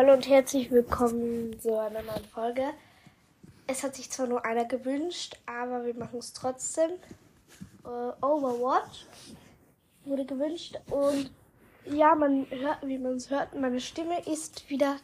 Hallo 0.00 0.14
und 0.14 0.26
herzlich 0.26 0.70
willkommen 0.70 1.60
zu 1.60 1.78
einer 1.78 2.00
neuen 2.00 2.24
Folge. 2.24 2.62
Es 3.66 3.82
hat 3.82 3.94
sich 3.96 4.10
zwar 4.10 4.28
nur 4.28 4.46
einer 4.46 4.64
gewünscht, 4.64 5.36
aber 5.44 5.84
wir 5.84 5.94
machen 5.94 6.20
es 6.20 6.32
trotzdem. 6.32 6.92
Uh, 7.84 8.12
Overwatch 8.22 9.04
wurde 10.06 10.24
gewünscht 10.24 10.78
und 10.88 11.30
ja, 11.84 12.14
man 12.14 12.46
hört, 12.48 12.78
wie 12.82 12.96
man 12.96 13.16
es 13.16 13.28
hört, 13.28 13.54
meine 13.54 13.78
Stimme 13.78 14.26
ist 14.26 14.70
wieder 14.70 14.96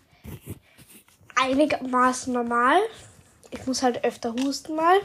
einigermaßen 1.35 2.33
normal. 2.33 2.81
Ich 3.51 3.67
muss 3.67 3.83
halt 3.83 4.03
öfter 4.03 4.33
husten 4.33 4.77
mal. 4.77 4.99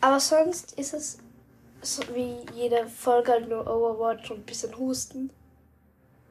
Aber 0.00 0.18
sonst 0.18 0.76
ist 0.76 0.92
es 0.92 1.18
so 1.82 2.02
wie 2.12 2.38
jede 2.52 2.88
Folge 2.88 3.30
halt 3.30 3.48
nur 3.48 3.60
Overwatch 3.60 4.32
und 4.32 4.38
ein 4.38 4.44
bisschen 4.44 4.76
Husten. 4.76 5.30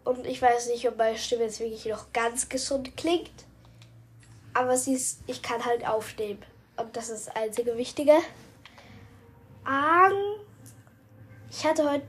Und 0.03 0.25
ich 0.25 0.41
weiß 0.41 0.67
nicht, 0.67 0.87
ob 0.87 0.97
meine 0.97 1.17
Stimme 1.17 1.43
jetzt 1.43 1.59
wirklich 1.59 1.85
noch 1.85 2.11
ganz 2.11 2.49
gesund 2.49 2.97
klingt. 2.97 3.31
Aber 4.53 4.77
sie 4.77 4.93
ist, 4.93 5.21
ich 5.27 5.41
kann 5.41 5.65
halt 5.65 5.87
aufnehmen. 5.87 6.43
Und 6.77 6.95
das 6.95 7.09
ist 7.09 7.27
das 7.27 7.35
einzige 7.35 7.77
Wichtige. 7.77 8.13
Um, 9.65 10.41
ich 11.49 11.65
hatte 11.65 11.89
heute 11.89 12.05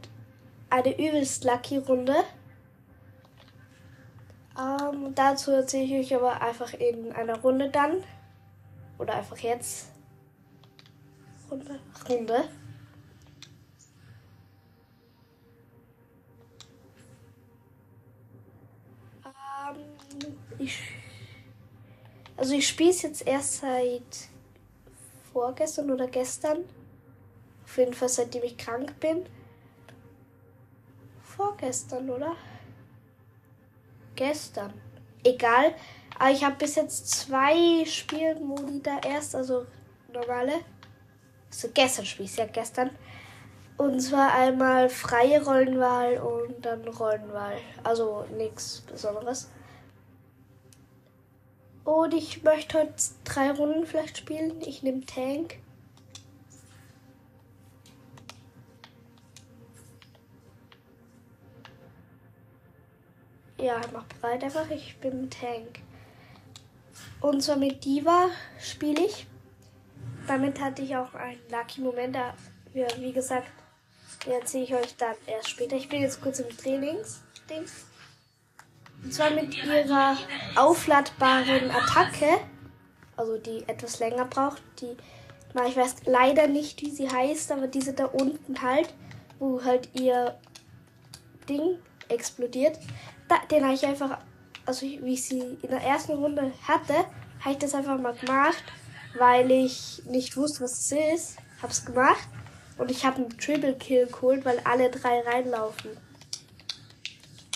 eine 0.71 0.99
übelst 0.99 1.45
lucky 1.45 1.79
Runde. 1.79 2.17
Um, 4.57 5.15
dazu 5.15 5.53
erzähle 5.53 5.85
ich 5.85 6.13
euch 6.13 6.15
aber 6.17 6.41
einfach 6.41 6.75
in 6.75 7.13
einer 7.13 7.41
Runde 7.41 7.71
dann. 7.71 8.03
Oder 8.99 9.15
einfach 9.15 9.39
jetzt. 9.39 9.91
Runde. 11.51 11.79
Runde. 12.09 12.45
Ich, 20.65 20.81
also 22.37 22.55
ich 22.55 22.67
spiele 22.67 22.91
es 22.91 23.03
jetzt 23.03 23.27
erst 23.27 23.61
seit 23.61 24.29
vorgestern 25.33 25.91
oder 25.91 26.07
gestern. 26.07 26.65
Auf 27.65 27.79
jeden 27.79 27.95
Fall 27.95 28.09
seitdem 28.09 28.45
ich 28.45 28.57
krank 28.57 28.99
bin. 29.01 29.27
Vorgestern, 31.23 32.09
oder? 32.11 32.37
Gestern. 34.15 34.73
Egal. 35.25 35.75
Aber 36.19 36.31
ich 36.31 36.45
habe 36.45 36.57
bis 36.57 36.77
jetzt 36.77 37.09
zwei 37.11 37.85
Spielmodi 37.85 38.81
da 38.83 39.01
erst, 39.01 39.35
also 39.35 39.67
normale. 40.13 40.61
Also 41.51 41.69
gestern 41.75 42.07
spiele 42.07 42.29
ich 42.29 42.37
ja 42.37 42.47
gestern. 42.47 42.91
Und 43.77 44.01
zwar 44.01 44.33
einmal 44.35 44.89
freie 44.89 45.45
Rollenwahl 45.45 46.19
und 46.19 46.65
dann 46.65 46.87
Rollenwahl. 46.87 47.57
Also 47.83 48.25
nichts 48.37 48.83
Besonderes. 48.83 49.51
Und 51.85 52.15
ich 52.15 52.43
möchte 52.43 52.79
heute 52.79 52.95
drei 53.25 53.51
Runden 53.51 53.87
vielleicht 53.87 54.19
spielen. 54.19 54.61
Ich 54.63 54.83
nehme 54.83 55.05
Tank. 55.05 55.59
Ja, 63.59 63.81
mach 63.93 64.05
bereit 64.05 64.45
einfach. 64.45 64.71
Ich 64.71 64.97
bin 64.99 65.29
Tank. 65.31 65.81
Und 67.21 67.43
zwar 67.43 67.57
mit 67.57 67.85
Diva 67.85 68.29
spiele 68.59 69.05
ich. 69.05 69.27
Damit 70.27 70.61
hatte 70.61 70.83
ich 70.83 70.97
auch 70.97 71.15
einen 71.15 71.41
Lucky 71.51 71.83
Moment. 71.83 72.17
Da, 72.17 72.35
wie 72.73 73.13
gesagt, 73.13 73.49
den 74.25 74.33
erzähle 74.33 74.65
ich 74.65 74.75
euch 74.75 74.97
dann 74.97 75.17
erst 75.27 75.51
später. 75.51 75.77
Ich 75.77 75.89
bin 75.89 76.01
jetzt 76.01 76.23
kurz 76.23 76.41
im 76.41 76.49
Trainings. 76.57 77.23
Und 79.05 79.13
zwar 79.13 79.31
mit 79.31 79.55
ihrer 79.63 80.17
aufladbaren 80.57 81.71
Attacke. 81.71 82.39
Also 83.17 83.37
die 83.39 83.63
etwas 83.69 84.01
länger 84.01 84.25
braucht. 84.25 84.63
Die, 84.81 84.97
ich 85.69 85.77
weiß 85.77 85.97
leider 86.07 86.49
nicht, 86.49 86.81
wie 86.83 86.91
sie 86.91 87.09
heißt, 87.09 87.53
aber 87.53 87.69
diese 87.69 87.93
da 87.93 88.07
unten 88.07 88.61
halt, 88.61 88.93
wo 89.39 89.63
halt 89.63 89.89
ihr 89.95 90.37
Ding 91.49 91.79
explodiert. 92.09 92.79
Da, 93.29 93.37
den 93.51 93.63
habe 93.63 93.75
ich 93.75 93.87
einfach, 93.87 94.19
also 94.67 94.83
wie 94.83 95.15
ich 95.15 95.25
sie 95.25 95.59
in 95.63 95.71
der 95.71 95.83
ersten 95.83 96.13
Runde 96.13 96.53
hatte, 96.67 96.95
habe 97.41 97.53
ich 97.53 97.59
das 97.59 97.75
einfach 97.75 97.99
mal 98.01 98.15
gemacht, 98.15 98.65
weil 99.19 99.51
ich 99.51 100.03
nicht 100.07 100.37
wusste, 100.37 100.65
was 100.65 100.73
es 100.73 100.93
ist. 101.15 101.37
Hab's 101.63 101.85
gemacht 101.85 102.29
und 102.79 102.91
ich 102.91 103.05
habe 103.05 103.17
einen 103.17 103.39
Triple 103.39 103.75
Kill 103.75 104.07
geholt, 104.07 104.45
weil 104.45 104.61
alle 104.65 104.91
drei 104.91 105.21
reinlaufen. 105.21 105.91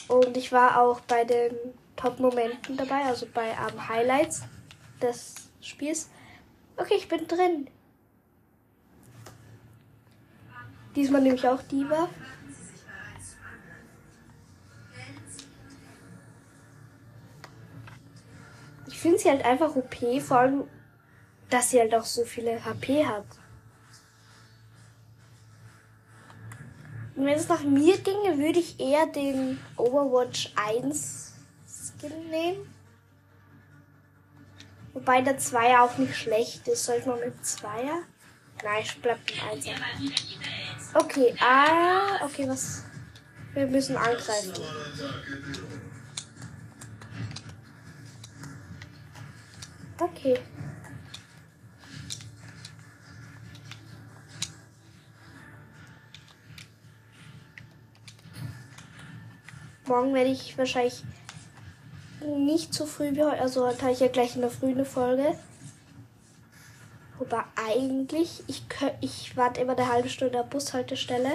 Und 0.08 0.36
ich 0.36 0.52
war 0.52 0.80
auch 0.80 1.00
bei 1.00 1.24
den 1.24 1.54
Top-Momenten 1.96 2.76
dabei, 2.76 3.04
also 3.04 3.26
bei 3.32 3.50
um, 3.50 3.88
Highlights 3.88 4.42
des 5.02 5.34
Spiels. 5.60 6.08
Okay, 6.76 6.94
ich 6.96 7.08
bin 7.08 7.26
drin. 7.26 7.68
Diesmal 10.96 11.20
nehme 11.20 11.36
ich 11.36 11.46
auch 11.46 11.62
Diva. 11.62 12.08
Ich 18.86 18.98
finde 18.98 19.18
sie 19.18 19.28
halt 19.28 19.44
einfach 19.44 19.76
OP, 19.76 19.94
vor 20.20 20.38
allem, 20.38 20.64
dass 21.50 21.70
sie 21.70 21.78
halt 21.78 21.94
auch 21.94 22.04
so 22.04 22.24
viele 22.24 22.64
HP 22.64 23.06
hat. 23.06 23.37
Und 27.18 27.26
wenn 27.26 27.34
es 27.34 27.48
nach 27.48 27.64
mir 27.64 27.98
ginge, 27.98 28.38
würde 28.38 28.60
ich 28.60 28.78
eher 28.78 29.06
den 29.06 29.58
Overwatch 29.76 30.52
1 30.54 31.32
Skin 31.66 32.30
nehmen. 32.30 32.72
Wobei 34.92 35.20
der 35.22 35.36
2 35.36 35.80
auch 35.80 35.98
nicht 35.98 36.14
schlecht 36.14 36.68
ist. 36.68 36.84
Soll 36.84 36.98
ich 37.00 37.06
mal 37.06 37.18
mit 37.18 37.34
2er? 37.42 38.04
Nein, 38.62 38.82
ich 38.82 39.02
bleib 39.02 39.18
mit 39.26 39.42
1 39.42 39.66
Okay, 40.94 41.34
ah, 41.40 42.24
okay, 42.24 42.48
was? 42.48 42.84
Wir 43.52 43.66
müssen 43.66 43.96
angreifen. 43.96 44.52
Okay. 49.98 50.38
Morgen 59.88 60.14
werde 60.14 60.30
ich 60.30 60.56
wahrscheinlich 60.58 61.02
nicht 62.20 62.74
so 62.74 62.84
früh 62.84 63.14
wie 63.14 63.24
heute. 63.24 63.40
Also 63.40 63.66
heute 63.66 63.82
habe 63.82 63.92
ich 63.92 64.00
ja 64.00 64.08
gleich 64.08 64.34
in 64.34 64.42
der 64.42 64.50
Früh 64.50 64.70
eine 64.70 64.84
Folge. 64.84 65.34
Wobei 67.18 67.42
eigentlich, 67.56 68.44
ich, 68.46 68.62
ich 69.00 69.36
warte 69.36 69.60
immer 69.60 69.76
eine 69.76 69.88
halbe 69.88 70.08
Stunde 70.08 70.38
an 70.38 70.44
der 70.44 70.50
Bushaltestelle. 70.50 71.32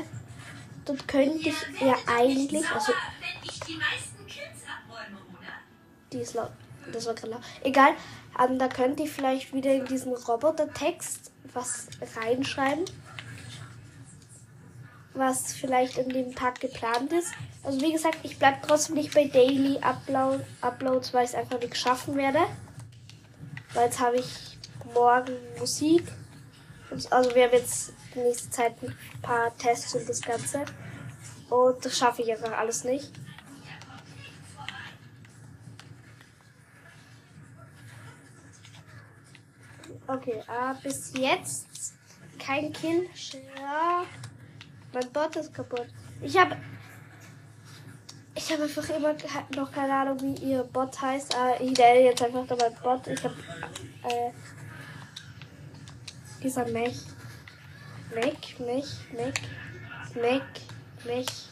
Dort 0.86 1.08
könnte 1.08 1.50
ich 1.50 1.56
ja 1.82 1.96
eigentlich, 2.06 2.70
also. 2.70 2.94
Die 6.12 6.18
ist 6.20 6.36
laut. 6.36 6.52
Das 6.92 7.06
war 7.06 7.16
gerade 7.16 7.32
laut. 7.32 7.42
Egal. 7.64 7.94
Um, 8.38 8.58
da 8.60 8.68
könnte 8.68 9.04
ich 9.04 9.12
vielleicht 9.12 9.54
wieder 9.54 9.74
in 9.74 9.86
diesen 9.86 10.14
Roboter-Text 10.14 11.32
was 11.54 11.88
reinschreiben. 12.16 12.86
Was 15.16 15.54
vielleicht 15.54 15.98
in 15.98 16.10
dem 16.10 16.34
Tag 16.34 16.60
geplant 16.60 17.14
ist. 17.14 17.34
Also 17.64 17.80
wie 17.82 17.94
gesagt, 17.94 18.18
ich 18.24 18.40
bleibe 18.40 18.58
trotzdem 18.66 18.96
nicht 18.96 19.14
bei 19.14 19.26
Daily 19.26 19.78
Upload, 19.80 20.44
Uploads, 20.62 21.14
weil 21.14 21.26
ich 21.26 21.32
es 21.32 21.36
einfach 21.36 21.60
nicht 21.60 21.78
schaffen 21.78 22.16
werde. 22.16 22.40
Weil 23.74 23.86
jetzt 23.86 24.00
habe 24.00 24.18
ich 24.18 24.58
morgen 24.94 25.36
Musik. 25.60 26.04
Also 27.10 27.34
wir 27.36 27.44
haben 27.46 27.54
jetzt 27.54 27.94
die 28.16 28.20
nächste 28.20 28.50
Zeit 28.50 28.76
ein 28.82 28.96
paar 29.22 29.56
Tests 29.58 29.96
und 29.96 30.08
das 30.08 30.22
Ganze. 30.22 30.66
Und 31.50 31.86
das 31.86 31.98
schaffe 31.98 32.24
ich 32.24 32.32
einfach 32.32 32.58
alles 32.58 32.84
nicht. 32.84 33.12
Okay, 40.08 40.44
äh, 40.48 40.74
bis 40.84 41.14
jetzt 41.16 41.94
kein 42.38 42.74
Kill. 42.74 43.10
Ja, 43.58 44.04
mein 44.94 45.12
Bot 45.12 45.36
ist 45.36 45.54
kaputt. 45.54 45.88
Ich 46.22 46.38
habe 46.38 46.56
ich 48.36 48.52
habe 48.52 48.64
einfach 48.64 48.90
immer 48.90 49.16
noch 49.56 49.72
keine 49.72 49.94
Ahnung, 49.94 50.20
wie 50.22 50.52
ihr 50.52 50.64
Bot 50.64 51.00
heißt. 51.00 51.36
Äh, 51.36 51.64
ich 51.64 51.78
nenne 51.78 52.02
jetzt 52.02 52.22
einfach 52.22 52.48
dabei 52.48 52.70
Bot. 52.70 53.08
Ich 53.08 53.24
habe 53.24 53.36
äh, 54.04 54.32
dieser 56.42 56.66
Mech. 56.68 57.00
Mech, 58.14 58.60
Mech, 58.60 58.86
Mech, 59.12 59.34
Mech, 60.16 60.44
Mech. 61.06 61.50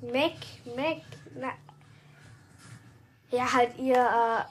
Mech, 0.00 0.62
Mech, 0.76 1.02
na. 1.36 1.52
Ja, 3.30 3.52
halt 3.52 3.78
ihr, 3.78 3.96
äh, 3.96 4.44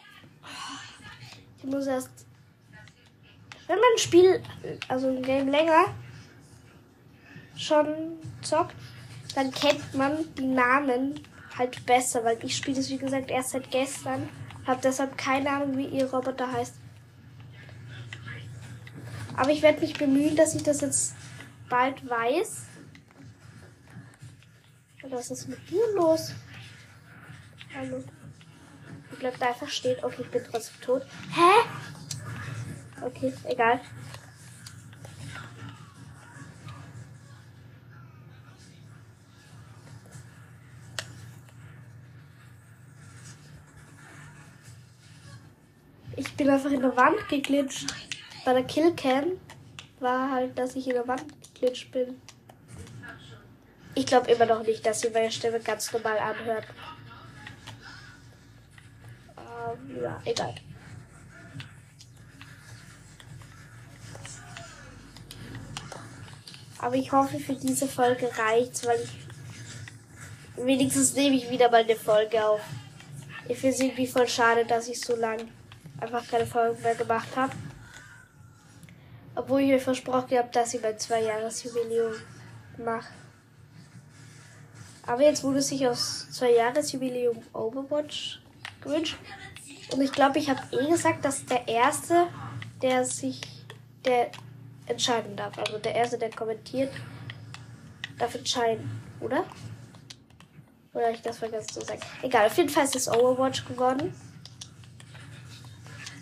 ich 1.57 1.63
muss 1.65 1.88
erst, 1.88 2.25
wenn 3.71 3.79
man 3.79 3.89
ein 3.95 4.00
Spiel, 4.00 4.44
also 4.89 5.07
ein 5.07 5.23
Game 5.23 5.47
länger 5.47 5.85
schon 7.56 8.19
zockt, 8.41 8.75
dann 9.33 9.50
kennt 9.51 9.94
man 9.94 10.25
die 10.35 10.45
Namen 10.45 11.21
halt 11.57 11.85
besser, 11.85 12.25
weil 12.25 12.38
ich 12.44 12.57
spiele 12.57 12.81
es 12.81 12.89
wie 12.89 12.97
gesagt 12.97 13.31
erst 13.31 13.51
seit 13.51 13.71
gestern, 13.71 14.27
habe 14.68 14.81
deshalb 14.83 15.18
keine 15.18 15.50
Ahnung, 15.50 15.77
wie 15.77 15.85
ihr 15.85 16.12
Roboter 16.12 16.51
heißt. 16.51 16.75
Aber 19.38 19.51
ich 19.51 19.62
werde 19.62 19.79
mich 19.79 19.97
bemühen, 19.97 20.35
dass 20.35 20.53
ich 20.53 20.63
das 20.63 20.81
jetzt 20.81 21.15
bald 21.69 22.09
weiß. 22.09 22.63
Was 25.09 25.31
ist 25.31 25.47
mit 25.47 25.69
dir 25.69 25.83
los? 25.95 26.33
Hallo. 27.74 28.03
Du 29.09 29.15
bleibst 29.15 29.41
einfach 29.41 29.69
stehen. 29.69 30.03
Okay, 30.03 30.24
ich 30.24 30.29
bin 30.29 30.44
trotzdem 30.44 30.81
tot. 30.81 31.06
Hä? 31.33 32.00
Okay, 33.01 33.33
egal. 33.45 33.80
Ich 46.15 46.33
bin 46.36 46.50
einfach 46.50 46.69
in 46.69 46.81
der 46.81 46.95
Wand 46.95 47.27
geglitscht. 47.30 47.94
Bei 48.45 48.53
der 48.53 48.63
Killcam 48.63 49.39
war 50.00 50.31
halt, 50.31 50.57
dass 50.57 50.75
ich 50.75 50.88
in 50.88 50.94
der 50.94 51.07
Wand 51.07 51.25
geglitscht 51.53 51.92
bin. 51.92 52.21
Ich 53.95 54.06
glaube 54.06 54.31
immer 54.31 54.45
noch 54.45 54.63
nicht, 54.63 54.86
dass 54.86 55.01
sie 55.01 55.09
meine 55.09 55.31
Stimme 55.31 55.59
ganz 55.59 55.92
normal 55.92 56.18
anhört. 56.18 56.65
Ähm, 59.38 60.03
ja, 60.03 60.21
egal. 60.25 60.56
Aber 66.81 66.95
ich 66.95 67.11
hoffe, 67.11 67.39
für 67.39 67.53
diese 67.53 67.87
Folge 67.87 68.29
reicht's, 68.37 68.85
weil 68.85 68.99
ich. 68.99 70.65
Wenigstens 70.65 71.15
nehme 71.15 71.35
ich 71.35 71.49
wieder 71.49 71.69
mal 71.69 71.83
eine 71.83 71.95
Folge 71.95 72.43
auf. 72.43 72.61
Ich 73.47 73.57
finde 73.57 73.75
es 73.75 73.81
irgendwie 73.81 74.07
voll 74.07 74.27
schade, 74.27 74.65
dass 74.65 74.87
ich 74.87 74.99
so 74.99 75.15
lange 75.15 75.47
einfach 75.99 76.27
keine 76.27 76.45
Folgen 76.45 76.81
mehr 76.81 76.95
gemacht 76.95 77.29
habe. 77.35 77.53
Obwohl 79.35 79.61
ich 79.61 79.67
mir 79.69 79.79
versprochen 79.79 80.37
habe, 80.37 80.49
dass 80.51 80.73
ich 80.73 80.81
mein 80.81 80.97
Zwei-Jahres-Jubiläum 80.99 82.13
mache. 82.77 83.13
Aber 85.07 85.21
jetzt 85.21 85.43
wurde 85.43 85.61
sich 85.61 85.87
aufs 85.87 86.29
Zwei-Jahres-Jubiläum 86.31 87.41
Overwatch 87.53 88.41
gewünscht. 88.81 89.17
Und 89.93 90.01
ich 90.01 90.11
glaube, 90.11 90.39
ich 90.39 90.49
habe 90.49 90.61
eh 90.71 90.89
gesagt, 90.89 91.25
dass 91.25 91.45
der 91.45 91.67
Erste, 91.67 92.27
der 92.81 93.05
sich, 93.05 93.41
der 94.05 94.31
entscheiden 94.91 95.35
darf. 95.35 95.57
Also 95.57 95.77
der 95.77 95.95
Erste, 95.95 96.17
der 96.17 96.29
kommentiert, 96.29 96.91
darf 98.17 98.35
entscheiden, 98.35 98.89
oder? 99.19 99.45
Oder 100.93 101.05
habe 101.05 101.15
ich 101.15 101.21
das 101.21 101.38
vergessen 101.38 101.69
zu 101.69 101.81
sagen? 101.81 102.01
Egal, 102.21 102.47
auf 102.47 102.57
jeden 102.57 102.69
Fall 102.69 102.83
ist 102.83 102.95
es 102.95 103.07
Overwatch 103.07 103.65
geworden. 103.65 104.13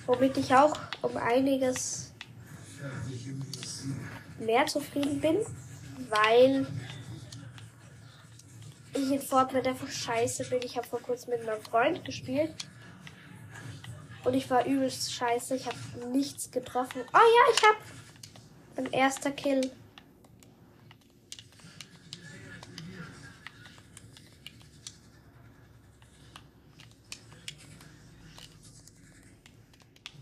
Womit 0.06 0.38
ich 0.38 0.54
auch 0.54 0.74
um 1.02 1.18
einiges 1.18 2.14
mehr 4.40 4.66
zufrieden 4.66 5.20
bin, 5.20 5.38
weil 6.10 6.66
ich 8.94 9.12
in 9.12 9.22
Fortnite 9.22 9.70
einfach 9.70 9.90
scheiße 9.90 10.46
bin. 10.50 10.60
Ich 10.64 10.78
habe 10.78 10.88
vor 10.88 11.02
kurzem 11.02 11.32
mit 11.32 11.46
meinem 11.46 11.62
Freund 11.62 12.04
gespielt. 12.06 12.54
Und 14.24 14.34
ich 14.34 14.50
war 14.50 14.66
übelst 14.66 15.14
scheiße. 15.14 15.56
Ich 15.56 15.66
habe 15.66 15.78
nichts 16.12 16.52
getroffen. 16.52 17.02
Oh 17.14 17.18
ja, 17.18 17.54
ich 17.54 17.64
habe 17.64 17.78
ein 18.80 18.92
erster 18.94 19.32
Kill. 19.32 19.70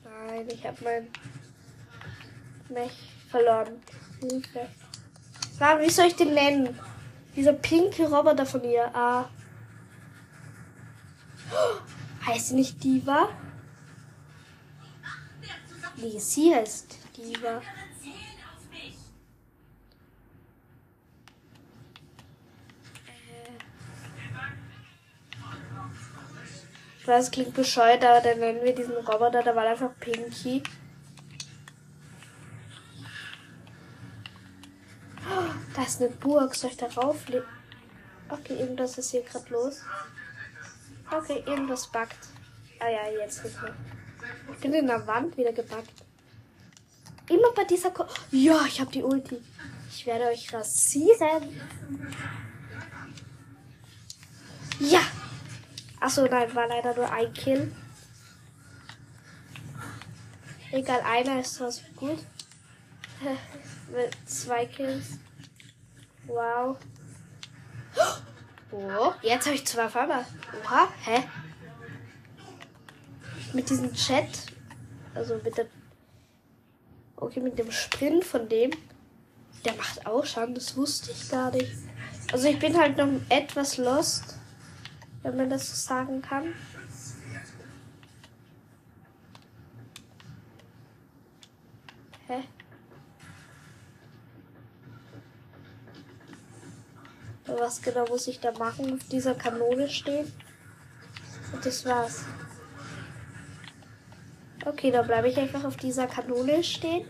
Nein, 0.03 0.47
ich 0.49 0.65
habe 0.65 0.77
mein 0.83 1.07
Mech 2.69 3.13
verloren. 3.29 3.79
Hilfe. 4.19 4.67
Mann, 5.59 5.79
wie 5.79 5.89
soll 5.89 6.07
ich 6.07 6.15
den 6.15 6.33
nennen? 6.33 6.79
Dieser 7.35 7.53
pinke 7.53 8.09
Roboter 8.09 8.47
von 8.47 8.63
ihr. 8.63 8.89
Ah. 8.95 9.29
Heißt 12.25 12.47
sie 12.49 12.55
nicht 12.55 12.83
Diva? 12.83 13.29
Nee, 15.95 16.19
sie 16.19 16.53
heißt 16.53 16.97
Diva. 17.15 17.61
Ich 27.07 27.13
weiß, 27.13 27.31
klingt 27.31 27.53
bescheuert, 27.53 28.03
aber 28.03 28.19
dann 28.19 28.39
nennen 28.39 28.61
wir 28.65 28.75
diesen 28.75 28.97
Roboter, 28.97 29.41
der 29.41 29.55
war 29.55 29.65
einfach 29.65 29.91
Pinky. 29.97 30.61
Da 35.73 35.83
ist 35.83 36.01
eine 36.01 36.09
Burg, 36.09 36.53
soll 36.53 36.69
ich 36.71 36.75
da 36.75 36.87
rauflegen? 36.87 37.47
Okay, 38.27 38.59
irgendwas 38.59 38.97
ist 38.97 39.11
hier 39.11 39.21
gerade 39.21 39.49
los. 39.53 39.83
Okay, 41.09 41.41
irgendwas 41.45 41.87
backt. 41.87 42.27
Ah 42.79 42.89
ja, 42.89 43.09
jetzt 43.21 43.41
nicht 43.45 43.61
mehr. 43.61 43.73
Ich 44.51 44.57
bin 44.57 44.73
in 44.73 44.87
der 44.87 45.07
Wand 45.07 45.37
wieder 45.37 45.53
gebackt. 45.53 46.03
Immer 47.29 47.53
bei 47.55 47.63
dieser 47.63 47.91
Ko 47.91 48.03
Ja, 48.31 48.65
ich 48.67 48.81
habe 48.81 48.91
die 48.91 49.03
Ulti. 49.03 49.41
Ich 49.91 50.05
werde 50.05 50.25
euch 50.25 50.53
rasieren. 50.53 51.61
Ja. 54.81 55.03
Achso, 55.99 56.25
nein, 56.25 56.53
war 56.53 56.67
leider 56.67 56.95
nur 56.95 57.11
ein 57.11 57.33
Kill. 57.33 57.73
Egal, 60.71 61.01
einer 61.01 61.39
ist 61.39 61.59
was 61.59 61.81
gut. 61.95 62.19
Mit 63.91 64.29
zwei 64.29 64.65
Kills. 64.65 65.17
Wow. 66.27 66.77
Oh, 68.71 69.13
jetzt 69.21 69.45
habe 69.45 69.55
ich 69.55 69.65
zwei 69.65 69.87
Farbe. 69.87 70.25
Oha, 70.63 70.89
hä? 71.05 71.23
Mit 73.53 73.69
diesem 73.69 73.93
Chat, 73.93 74.27
also 75.15 75.39
mit 75.41 75.57
der, 75.57 75.67
okay, 77.15 77.39
mit 77.39 77.57
dem 77.57 77.71
Sprint 77.71 78.25
von 78.25 78.49
dem, 78.49 78.71
der 79.63 79.73
macht 79.75 80.05
auch 80.05 80.25
Schaden, 80.25 80.53
das 80.53 80.75
wusste 80.75 81.11
ich 81.11 81.29
gar 81.29 81.51
nicht. 81.51 81.71
Also 82.33 82.49
ich 82.49 82.59
bin 82.59 82.77
halt 82.77 82.97
noch 82.97 83.07
etwas 83.29 83.77
lost, 83.77 84.36
wenn 85.27 85.35
man 85.35 85.49
das 85.49 85.69
so 85.69 85.75
sagen 85.75 86.21
kann. 86.21 86.53
Hä? 92.27 92.43
Was 97.45 97.81
genau 97.81 98.05
muss 98.07 98.27
ich 98.27 98.39
da 98.39 98.53
machen? 98.53 98.93
Auf 98.93 99.03
dieser 99.09 99.35
Kanone 99.35 99.89
stehen. 99.89 100.31
Und 101.51 101.65
das 101.65 101.85
war's. 101.85 102.23
Okay, 104.65 104.91
dann 104.91 105.07
bleibe 105.07 105.27
ich 105.27 105.37
einfach 105.37 105.65
auf 105.65 105.75
dieser 105.75 106.07
Kanone 106.07 106.63
stehen. 106.63 107.05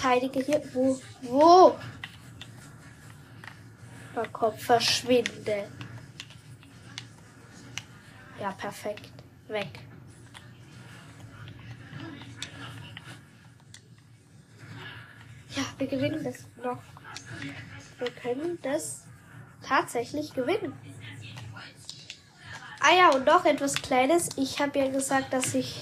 Verteidige 0.00 0.40
hier. 0.40 0.62
Wo? 0.72 1.00
Wo? 1.22 1.78
Mein 4.14 4.32
Kopf 4.32 4.64
verschwinde. 4.64 5.68
Ja, 8.40 8.52
perfekt. 8.52 9.12
Weg. 9.48 9.80
Ja, 15.56 15.62
wir 15.78 15.86
gewinnen 15.86 16.24
das 16.24 16.46
noch. 16.62 16.82
Wir 17.98 18.10
können 18.10 18.58
das 18.62 19.04
tatsächlich 19.62 20.32
gewinnen. 20.32 20.72
Ah 22.80 22.94
ja, 22.96 23.10
und 23.10 23.26
noch 23.26 23.44
etwas 23.44 23.74
Kleines. 23.74 24.30
Ich 24.36 24.60
habe 24.60 24.78
ja 24.78 24.88
gesagt, 24.88 25.32
dass 25.32 25.54
ich 25.54 25.80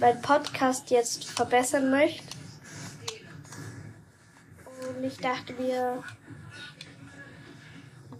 meinen 0.00 0.20
Podcast 0.20 0.90
jetzt 0.90 1.24
verbessern 1.30 1.90
möchte. 1.90 2.27
Ich 5.08 5.16
dachte 5.16 5.54
mir, 5.54 6.04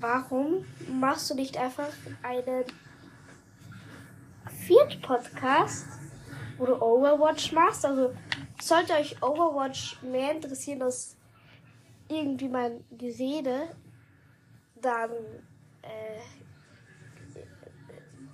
warum 0.00 0.64
machst 0.88 1.28
du 1.28 1.34
nicht 1.34 1.58
einfach 1.58 1.90
einen 2.22 2.64
vierten 4.66 5.02
Podcast, 5.02 5.86
wo 6.56 6.64
du 6.64 6.80
Overwatch 6.80 7.52
machst? 7.52 7.84
Also 7.84 8.14
sollte 8.58 8.94
euch 8.94 9.22
Overwatch 9.22 10.00
mehr 10.00 10.32
interessieren 10.32 10.80
als 10.80 11.18
irgendwie 12.08 12.48
mein 12.48 12.82
Gerede, 12.90 13.76
dann 14.80 15.10
äh, 15.82 16.22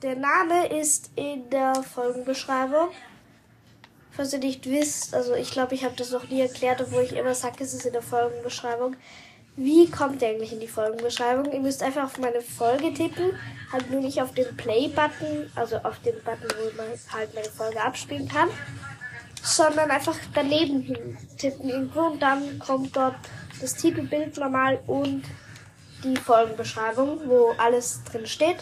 der 0.01 0.15
Name 0.15 0.69
ist 0.69 1.11
in 1.17 1.51
der 1.51 1.75
Folgenbeschreibung. 1.83 2.91
Falls 4.17 4.33
ihr 4.33 4.39
nicht 4.39 4.69
wisst, 4.69 5.15
also 5.15 5.35
ich 5.35 5.51
glaube, 5.51 5.75
ich 5.75 5.85
habe 5.85 5.97
das 5.97 6.11
noch 6.11 6.29
nie 6.29 6.41
erklärt, 6.41 6.81
obwohl 6.81 7.03
ich 7.03 7.13
immer 7.13 7.35
sage, 7.35 7.63
es 7.63 7.75
ist 7.75 7.87
in 7.87 7.93
der 7.93 8.03
Folgenbeschreibung. 8.03 8.97
Wie 9.57 9.89
kommt 9.89 10.21
ihr 10.23 10.29
eigentlich 10.29 10.53
in 10.53 10.61
die 10.61 10.69
Folgenbeschreibung? 10.69 11.53
Ihr 11.53 11.61
müsst 11.61 11.83
einfach 11.83 12.05
auf 12.05 12.19
meine 12.19 12.41
Folge 12.41 12.93
tippen, 12.93 13.39
halt 13.73 13.91
nur 13.91 14.01
nicht 14.01 14.21
auf 14.21 14.33
den 14.33 14.57
Play-Button, 14.57 15.51
also 15.55 15.77
auf 15.79 16.01
den 16.01 16.17
Button, 16.25 16.49
wo 16.59 16.77
man 16.77 16.87
halt 17.13 17.35
meine 17.35 17.49
Folge 17.49 17.81
abspielen 17.81 18.29
kann, 18.29 18.49
sondern 19.43 19.91
einfach 19.91 20.17
daneben 20.35 20.81
hin 20.81 21.17
tippen 21.39 21.69
irgendwo 21.69 22.01
und 22.01 22.21
dann 22.21 22.59
kommt 22.59 22.97
dort 22.97 23.15
das 23.61 23.75
Titelbild 23.75 24.37
normal 24.39 24.81
und 24.87 25.23
die 26.03 26.17
Folgenbeschreibung, 26.17 27.21
wo 27.27 27.53
alles 27.59 28.03
drin 28.05 28.27
steht. 28.27 28.57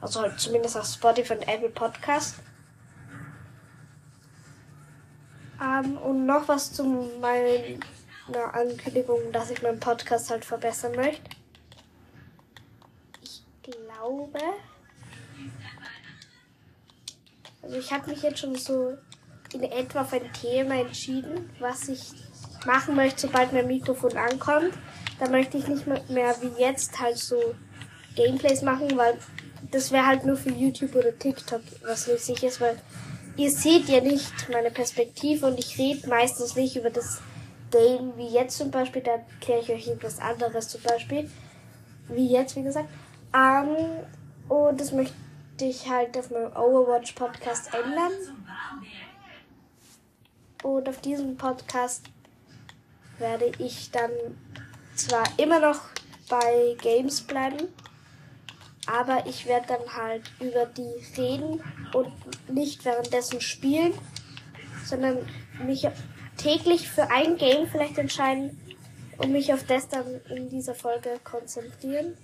Also 0.00 0.22
halt 0.22 0.40
zumindest 0.40 0.76
auf 0.76 0.86
Spotify 0.86 1.34
und 1.34 1.48
Apple 1.48 1.68
Podcast. 1.68 2.36
Ähm, 5.60 5.96
und 5.98 6.26
noch 6.26 6.48
was 6.48 6.72
zu 6.72 6.84
meinen 7.20 7.80
eine 8.28 8.54
Ankündigung, 8.54 9.32
dass 9.32 9.50
ich 9.50 9.62
meinen 9.62 9.80
Podcast 9.80 10.30
halt 10.30 10.44
verbessern 10.44 10.94
möchte. 10.94 11.22
Ich 13.22 13.42
glaube. 13.62 14.38
Also 17.62 17.76
ich 17.76 17.92
habe 17.92 18.10
mich 18.10 18.22
jetzt 18.22 18.40
schon 18.40 18.54
so 18.54 18.96
in 19.52 19.62
etwa 19.62 20.04
für 20.04 20.16
ein 20.16 20.32
Thema 20.32 20.74
entschieden, 20.74 21.50
was 21.58 21.88
ich 21.88 22.12
machen 22.66 22.96
möchte, 22.96 23.22
sobald 23.22 23.52
mein 23.52 23.66
Mikrofon 23.66 24.16
ankommt. 24.16 24.74
Da 25.18 25.28
möchte 25.28 25.58
ich 25.58 25.66
nicht 25.66 25.86
mehr 25.86 26.36
wie 26.40 26.60
jetzt 26.60 26.98
halt 27.00 27.18
so 27.18 27.54
Gameplays 28.14 28.62
machen, 28.62 28.96
weil 28.96 29.18
das 29.70 29.90
wäre 29.90 30.06
halt 30.06 30.24
nur 30.24 30.36
für 30.36 30.50
YouTube 30.50 30.94
oder 30.94 31.18
TikTok, 31.18 31.62
was 31.82 32.06
nützlich 32.06 32.42
ist, 32.42 32.60
weil 32.60 32.78
ihr 33.38 33.50
seht 33.52 33.88
ja 33.88 34.00
nicht 34.00 34.48
meine 34.50 34.70
Perspektive 34.70 35.46
und 35.46 35.58
ich 35.58 35.78
rede 35.78 36.08
meistens 36.08 36.56
nicht 36.56 36.76
über 36.76 36.90
das 36.90 37.22
Game 37.70 38.16
wie 38.16 38.28
jetzt 38.28 38.58
zum 38.58 38.70
Beispiel, 38.70 39.00
da 39.00 39.12
erkläre 39.12 39.60
ich 39.60 39.70
euch 39.70 39.88
etwas 39.88 40.18
anderes 40.18 40.68
zum 40.68 40.82
Beispiel, 40.82 41.30
wie 42.08 42.26
jetzt, 42.26 42.56
wie 42.56 42.62
gesagt. 42.62 42.88
Ähm, 43.34 43.76
und 44.48 44.80
das 44.80 44.92
möchte 44.92 45.14
ich 45.60 45.88
halt 45.88 46.16
auf 46.18 46.30
meinem 46.30 46.50
Overwatch 46.56 47.12
Podcast 47.12 47.70
ändern. 47.72 48.12
Und 50.64 50.88
auf 50.88 51.00
diesem 51.00 51.36
Podcast 51.36 52.06
werde 53.18 53.52
ich 53.58 53.90
dann 53.92 54.10
zwar 54.94 55.24
immer 55.36 55.60
noch 55.60 55.80
bei 56.28 56.76
Games 56.80 57.20
bleiben, 57.20 57.68
aber 58.88 59.26
ich 59.26 59.46
werde 59.46 59.66
dann 59.68 59.94
halt 59.94 60.22
über 60.40 60.64
die 60.64 61.20
reden 61.20 61.62
und 61.92 62.10
nicht 62.48 62.84
währenddessen 62.84 63.40
spielen, 63.40 63.92
sondern 64.84 65.18
mich 65.64 65.86
täglich 66.38 66.88
für 66.88 67.10
ein 67.10 67.36
Game 67.36 67.68
vielleicht 67.68 67.98
entscheiden 67.98 68.58
und 69.18 69.32
mich 69.32 69.52
auf 69.52 69.64
das 69.64 69.88
dann 69.88 70.06
in 70.30 70.48
dieser 70.48 70.74
Folge 70.74 71.20
konzentrieren. 71.22 72.16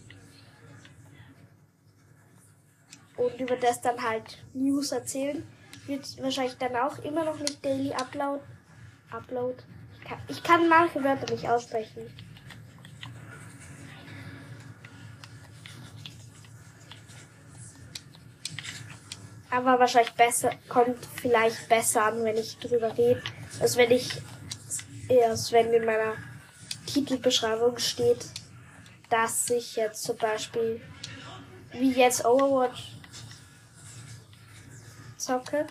Und 3.16 3.38
über 3.38 3.56
das 3.56 3.80
dann 3.80 4.02
halt 4.02 4.42
News 4.54 4.90
erzählen. 4.90 5.46
Wird 5.86 6.20
wahrscheinlich 6.20 6.56
dann 6.56 6.74
auch 6.76 6.98
immer 7.00 7.24
noch 7.24 7.38
nicht 7.38 7.64
Daily 7.64 7.92
Upload. 7.92 8.42
Upload. 9.10 9.56
Ich 9.92 10.04
kann, 10.08 10.18
ich 10.28 10.42
kann 10.42 10.68
manche 10.68 11.04
Wörter 11.04 11.32
nicht 11.32 11.48
aussprechen. 11.48 12.10
Aber 19.54 19.78
wahrscheinlich 19.78 20.14
besser, 20.14 20.50
kommt 20.68 21.06
vielleicht 21.14 21.68
besser 21.68 22.06
an, 22.06 22.24
wenn 22.24 22.36
ich 22.36 22.58
drüber 22.58 22.96
rede 22.98 23.22
als 23.60 23.76
wenn 23.76 23.92
ich 23.92 24.20
erst 25.08 25.52
wenn 25.52 25.72
in 25.72 25.84
meiner 25.84 26.14
Titelbeschreibung 26.86 27.78
steht, 27.78 28.26
dass 29.10 29.48
ich 29.50 29.76
jetzt 29.76 30.02
zum 30.02 30.16
Beispiel 30.16 30.80
wie 31.72 31.92
jetzt 31.92 32.24
Overwatch 32.24 32.96
zocke, 35.16 35.68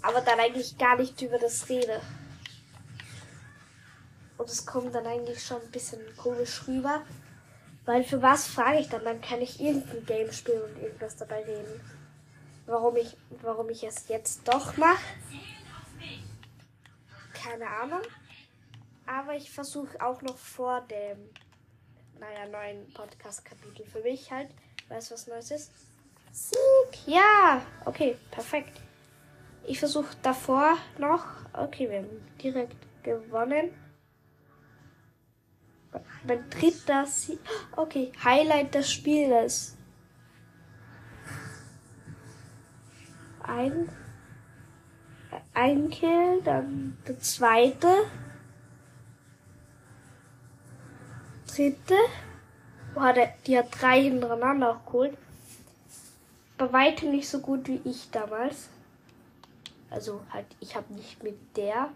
aber 0.00 0.22
dann 0.22 0.40
eigentlich 0.40 0.78
gar 0.78 0.96
nicht 0.96 1.20
über 1.20 1.38
das 1.38 1.68
rede. 1.68 2.00
Und 4.38 4.48
es 4.48 4.64
kommt 4.64 4.94
dann 4.94 5.06
eigentlich 5.06 5.44
schon 5.44 5.60
ein 5.60 5.70
bisschen 5.70 6.00
komisch 6.16 6.62
rüber. 6.66 7.02
Weil 7.84 8.02
für 8.02 8.20
was 8.22 8.46
frage 8.46 8.78
ich 8.78 8.88
dann? 8.88 9.04
Dann 9.04 9.20
kann 9.20 9.42
ich 9.42 9.60
irgendein 9.60 10.06
Game 10.06 10.32
spielen 10.32 10.62
und 10.62 10.82
irgendwas 10.82 11.16
dabei 11.16 11.44
reden. 11.44 11.80
Warum 12.66 12.96
ich, 12.96 13.16
warum 13.42 13.68
ich 13.68 13.84
es 13.84 14.08
jetzt 14.08 14.48
doch 14.48 14.76
mache, 14.76 15.02
keine 17.32 17.68
Ahnung. 17.68 18.00
Aber 19.06 19.34
ich 19.36 19.50
versuche 19.50 20.00
auch 20.00 20.22
noch 20.22 20.36
vor 20.36 20.80
dem, 20.82 21.18
naja, 22.18 22.46
neuen 22.50 22.90
Podcast-Kapitel 22.94 23.84
für 23.84 24.00
mich 24.00 24.32
halt, 24.32 24.48
weißt 24.88 25.10
du, 25.10 25.14
was 25.14 25.26
Neues 25.26 25.50
ist? 25.50 25.72
Sieg! 26.32 27.06
Ja! 27.06 27.64
Okay, 27.84 28.16
perfekt. 28.30 28.80
Ich 29.66 29.78
versuche 29.78 30.16
davor 30.22 30.76
noch. 30.98 31.26
Okay, 31.52 31.88
wir 31.88 31.98
haben 31.98 32.34
direkt 32.42 32.76
gewonnen. 33.02 33.70
Mein 36.26 36.48
dritter 36.50 37.06
Sieg. 37.06 37.38
Okay, 37.76 38.10
Highlight 38.24 38.74
des 38.74 38.90
Spieles. 38.90 39.73
Ein 43.46 43.88
ein 45.52 45.90
Kill, 45.90 46.42
dann 46.42 46.98
der 47.06 47.18
zweite, 47.20 47.88
dritte. 51.46 51.94
Boah, 52.94 53.12
der, 53.12 53.34
die 53.46 53.58
hat 53.58 53.68
drei 53.80 54.02
hintereinander 54.02 54.80
geholt. 54.86 55.16
Bei 56.56 56.72
weitem 56.72 57.10
nicht 57.10 57.28
so 57.28 57.40
gut 57.40 57.66
wie 57.66 57.80
ich 57.84 58.10
damals. 58.10 58.68
Also 59.90 60.20
halt, 60.30 60.46
ich 60.60 60.76
habe 60.76 60.92
nicht 60.94 61.22
mit 61.22 61.56
der. 61.56 61.90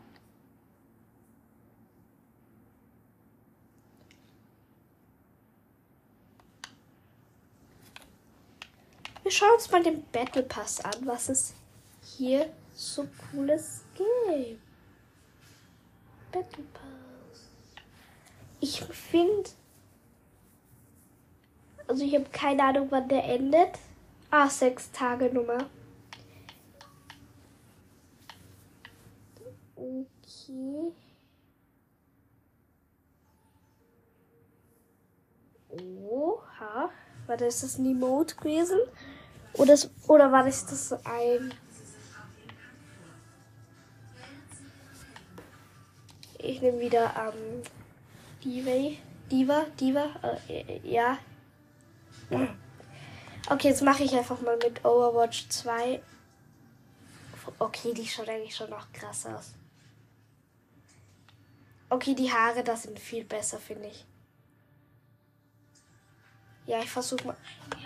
Wir 9.29 9.33
schauen 9.33 9.53
uns 9.57 9.71
mal 9.71 9.83
den 9.83 10.03
Battle 10.11 10.43
Pass 10.43 10.83
an, 10.83 11.07
was 11.07 11.29
es 11.29 11.53
hier 12.01 12.51
so 12.73 13.07
cooles 13.31 13.85
Game. 13.95 14.59
Battle 16.33 16.65
Pass. 16.73 17.51
Ich 18.59 18.81
finde. 18.85 19.51
Also 21.87 22.07
ich 22.07 22.15
habe 22.15 22.25
keine 22.33 22.63
Ahnung, 22.63 22.87
wann 22.89 23.07
der 23.07 23.23
endet. 23.25 23.79
Ah, 24.31 24.49
sechs 24.49 24.91
Tage 24.93 25.27
Nummer. 25.27 25.69
Okay. 29.77 30.95
Oha. 35.69 36.91
War 37.27 37.37
das 37.37 37.61
das 37.61 37.79
Emote 37.79 38.37
gewesen? 38.37 38.79
Oder, 39.59 39.77
oder 40.07 40.33
war 40.33 40.45
das 40.45 40.65
das 40.67 40.93
ein 41.05 41.53
Ich 46.39 46.63
nehme 46.63 46.81
wieder 46.81 47.13
ähm, 47.17 47.63
Diva. 48.43 48.97
Diva, 49.31 49.67
Diva, 49.79 50.07
äh, 50.49 50.81
ja. 50.89 51.19
Okay, 53.51 53.69
jetzt 53.69 53.83
mache 53.83 54.05
ich 54.05 54.15
einfach 54.15 54.41
mal 54.41 54.57
mit 54.57 54.85
Overwatch 54.85 55.49
2. 55.49 56.01
Okay, 57.59 57.93
die 57.93 58.07
schaut 58.07 58.29
eigentlich 58.29 58.55
schon 58.55 58.71
noch 58.71 58.91
krass 58.93 59.27
aus. 59.27 59.55
Okay, 61.91 62.15
die 62.15 62.33
Haare, 62.33 62.63
das 62.63 62.85
sind 62.85 62.99
viel 62.99 63.25
besser, 63.25 63.59
finde 63.59 63.89
ich. 63.89 64.07
Ja, 66.67 66.81
ich 66.81 66.91
versuche 66.91 67.27
mal. 67.27 67.37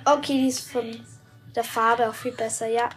Okay, 0.05 0.35
die 0.35 0.49
ist 0.49 0.71
von 0.71 1.05
der 1.54 1.64
Farbe 1.64 2.09
auch 2.09 2.14
viel 2.14 2.32
besser, 2.32 2.66
ja. 2.66 2.88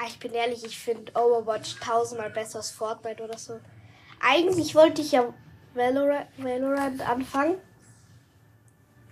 Ah, 0.00 0.04
ich 0.06 0.18
bin 0.20 0.32
ehrlich, 0.32 0.64
ich 0.64 0.78
finde 0.78 1.12
Overwatch 1.14 1.80
tausendmal 1.80 2.30
besser 2.30 2.58
als 2.58 2.70
Fortnite 2.70 3.22
oder 3.22 3.36
so. 3.36 3.60
Eigentlich 4.20 4.74
wollte 4.74 5.02
ich 5.02 5.12
ja 5.12 5.34
Valorant, 5.74 6.28
Valorant 6.36 7.08
anfangen. 7.08 7.58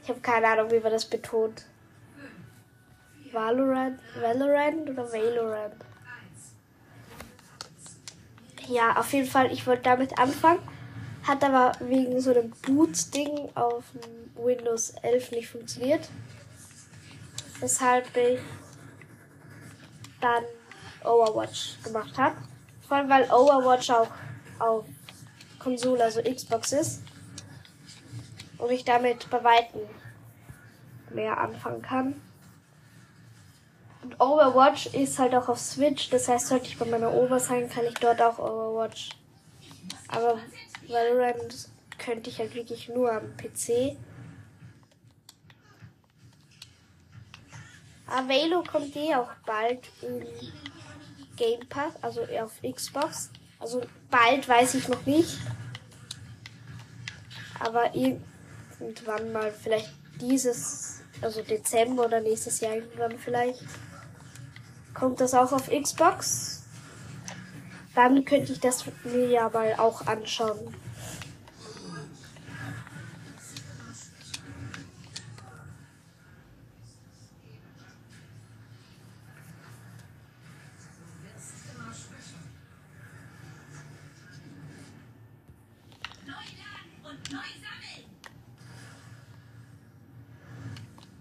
Ich 0.03 0.09
habe 0.09 0.21
keine 0.21 0.47
Ahnung, 0.47 0.71
wie 0.71 0.79
man 0.79 0.93
das 0.93 1.05
betont. 1.05 1.67
Valorant, 3.33 4.01
Valorant 4.21 4.89
oder 4.89 5.13
Valorant? 5.13 5.75
Ja, 8.69 8.97
auf 8.97 9.13
jeden 9.13 9.29
Fall, 9.29 9.53
ich 9.53 9.67
wollte 9.67 9.83
damit 9.83 10.19
anfangen. 10.19 10.59
Hat 11.27 11.43
aber 11.45 11.73
wegen 11.81 12.21
so 12.21 12.31
einem 12.31 12.51
Boot-Ding 12.51 13.51
auf 13.55 13.85
Windows 14.35 14.91
11 15.03 15.33
nicht 15.33 15.49
funktioniert. 15.49 16.09
Weshalb 17.61 18.17
ich 18.17 18.41
dann 20.21 20.45
Overwatch 21.05 21.83
gemacht 21.83 22.17
habe. 22.19 22.37
Vor 22.87 22.97
allem, 22.97 23.09
weil 23.09 23.25
Overwatch 23.31 23.91
auch 23.91 24.09
auf 24.59 24.85
Konsole, 25.59 26.05
also 26.05 26.23
Xbox 26.23 26.73
ist. 26.73 27.03
Und 28.59 28.71
ich 28.71 28.85
damit 28.85 29.29
bei 29.31 29.43
Weitem 29.43 29.83
mehr 31.11 31.39
anfangen 31.39 31.83
kann. 31.83 32.21
Und 34.07 34.21
Overwatch 34.21 34.87
ist 34.95 35.19
halt 35.19 35.35
auch 35.35 35.49
auf 35.49 35.59
Switch. 35.59 36.11
Das 36.11 36.29
heißt, 36.29 36.47
sollte 36.47 36.67
ich 36.67 36.79
bei 36.79 36.85
meiner 36.85 37.13
Oma 37.13 37.41
sein, 37.41 37.69
kann 37.69 37.85
ich 37.87 37.95
dort 37.95 38.23
auch 38.23 38.39
Overwatch. 38.39 39.11
Aber 40.07 40.39
Valorant 40.87 41.69
könnte 41.99 42.31
ich 42.31 42.39
halt 42.39 42.55
wirklich 42.55 42.89
nur 42.89 43.11
am 43.11 43.37
PC. 43.37 43.97
Avelo 48.07 48.63
kommt 48.63 48.95
eh 48.95 49.13
auch 49.17 49.31
bald 49.45 49.81
in 50.03 50.25
Game 51.35 51.69
Pass, 51.69 51.95
also 52.01 52.23
auf 52.41 52.53
Xbox. 52.63 53.31
Also 53.59 53.83
bald 54.09 54.49
weiß 54.49 54.75
ich 54.75 54.87
noch 54.87 55.05
nicht. 55.05 55.37
Aber 57.59 57.93
irgendwann 57.93 59.33
mal, 59.33 59.51
vielleicht 59.51 59.91
dieses, 60.21 61.01
also 61.21 61.43
Dezember 61.43 62.05
oder 62.05 62.21
nächstes 62.21 62.61
Jahr 62.61 62.77
irgendwann 62.77 63.19
vielleicht, 63.19 63.65
kommt 64.99 65.21
das 65.21 65.35
auch 65.35 65.53
auf 65.53 65.69
Xbox. 65.71 66.65
Dann 67.95 68.25
könnte 68.25 68.53
ich 68.53 68.61
das 68.61 68.85
mir 69.05 69.29
ja 69.29 69.49
mal 69.51 69.75
auch 69.77 70.07
anschauen. 70.07 70.75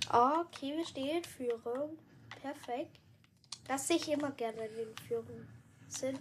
Okay, 0.10 0.78
wir 0.78 0.86
stehen 0.86 1.24
Führung. 1.26 1.98
Perfekt. 2.42 3.05
Das 3.68 3.88
sehe 3.88 3.98
ich 3.98 4.12
immer 4.12 4.32
gerne, 4.32 4.66
in 4.66 4.96
Führung 5.08 5.48
sind. 5.88 6.20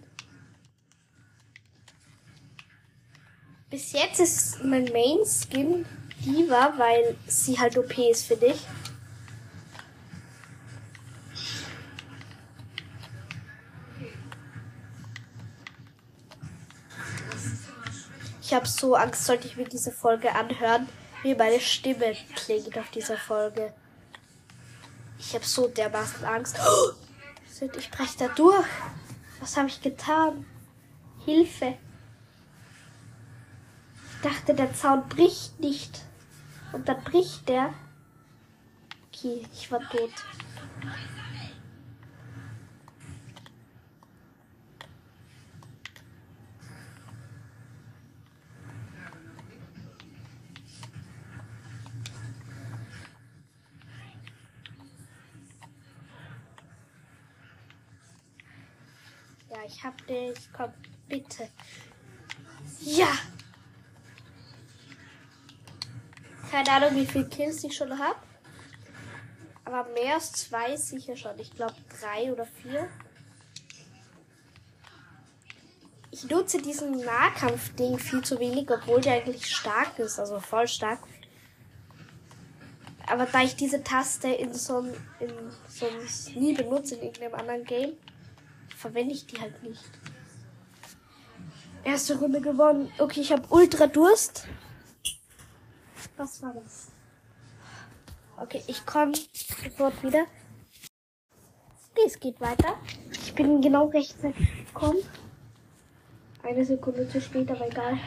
Bis 3.69 3.91
jetzt 3.91 4.19
ist 4.19 4.63
mein 4.63 4.85
Main 4.85 5.19
Skin 5.25 5.85
Diva, 6.23 6.73
weil 6.77 7.15
sie 7.27 7.59
halt 7.59 7.77
OP 7.77 7.97
ist 7.97 8.25
für 8.25 8.37
dich. 8.37 8.65
Ich 18.41 18.53
habe 18.53 18.67
so 18.67 18.95
Angst, 18.95 19.25
sollte 19.25 19.47
ich 19.47 19.57
mir 19.57 19.65
diese 19.65 19.91
Folge 19.91 20.33
anhören, 20.33 20.87
wie 21.23 21.35
meine 21.35 21.59
Stimme 21.59 22.15
klingt 22.35 22.77
auf 22.77 22.89
dieser 22.91 23.17
Folge. 23.17 23.73
Ich 25.19 25.33
habe 25.33 25.43
so 25.43 25.67
dermaßen 25.67 26.23
Angst. 26.23 26.57
Oh, 26.59 27.04
ich 27.61 27.89
breche 27.89 28.17
da 28.19 28.27
durch. 28.29 28.67
Was 29.39 29.55
habe 29.57 29.67
ich 29.67 29.81
getan? 29.81 30.45
Hilfe. 31.25 31.77
Ich 34.09 34.21
dachte, 34.21 34.53
der 34.53 34.73
Zaun 34.73 35.07
bricht 35.07 35.59
nicht. 35.59 36.03
Und 36.73 36.89
dann 36.89 37.03
bricht 37.03 37.47
der. 37.47 37.73
Okay, 39.07 39.45
ich 39.53 39.71
war 39.71 39.79
tot. 39.89 40.11
Ich 59.65 59.83
hab 59.83 60.05
dich. 60.07 60.37
Komm, 60.55 60.71
bitte. 61.07 61.49
Ja! 62.81 63.07
Keine 66.51 66.71
Ahnung, 66.71 66.95
wie 66.95 67.05
viele 67.05 67.27
Kills 67.27 67.63
ich 67.63 67.75
schon 67.75 67.97
habe. 67.97 68.19
Aber 69.65 69.89
mehr 69.93 70.15
als 70.15 70.31
zwei 70.31 70.75
sicher 70.75 71.17
schon. 71.17 71.37
Ich 71.39 71.51
glaube 71.51 71.75
drei 71.99 72.31
oder 72.31 72.45
vier. 72.45 72.87
Ich 76.11 76.29
nutze 76.29 76.61
diesen 76.61 77.03
Nahkampf-Ding 77.03 77.97
viel 77.99 78.23
zu 78.23 78.39
wenig, 78.39 78.69
obwohl 78.71 79.01
der 79.01 79.15
eigentlich 79.15 79.53
stark 79.53 79.99
ist. 79.99 80.19
Also 80.19 80.39
voll 80.39 80.67
stark. 80.67 80.99
Aber 83.07 83.25
da 83.25 83.41
ich 83.43 83.55
diese 83.55 83.83
Taste 83.83 84.29
in 84.29 84.53
so, 84.53 84.79
in 85.19 85.31
sonst 85.67 86.35
nie 86.35 86.53
benutze 86.53 86.95
in 86.95 87.03
irgendeinem 87.03 87.35
anderen 87.35 87.63
Game, 87.65 87.93
verwende 88.75 89.13
ich 89.13 89.25
die 89.25 89.39
halt 89.39 89.61
nicht. 89.63 89.83
Erste 91.83 92.17
Runde 92.17 92.41
gewonnen. 92.41 92.91
Okay, 92.97 93.21
ich 93.21 93.31
habe 93.31 93.43
ultra 93.49 93.87
Durst. 93.87 94.47
Was 96.17 96.41
war 96.41 96.53
das? 96.53 96.87
Okay, 98.37 98.63
ich 98.67 98.85
komme 98.85 99.13
sofort 99.33 100.01
wieder. 100.03 100.25
Okay, 101.91 102.03
es 102.07 102.19
geht 102.19 102.39
weiter. 102.41 102.75
Ich 103.11 103.33
bin 103.33 103.61
genau 103.61 103.87
rechtzeitig 103.87 104.67
gekommen. 104.67 104.99
Eine 106.43 106.65
Sekunde 106.65 107.07
zu 107.07 107.21
spät, 107.21 107.49
aber 107.49 107.67
egal. 107.67 107.97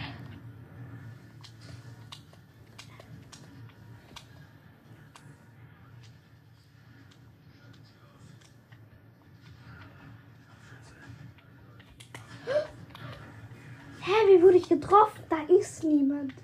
Getroffen? 14.69 15.23
Da 15.29 15.43
ist 15.55 15.85
niemand. 15.85 16.35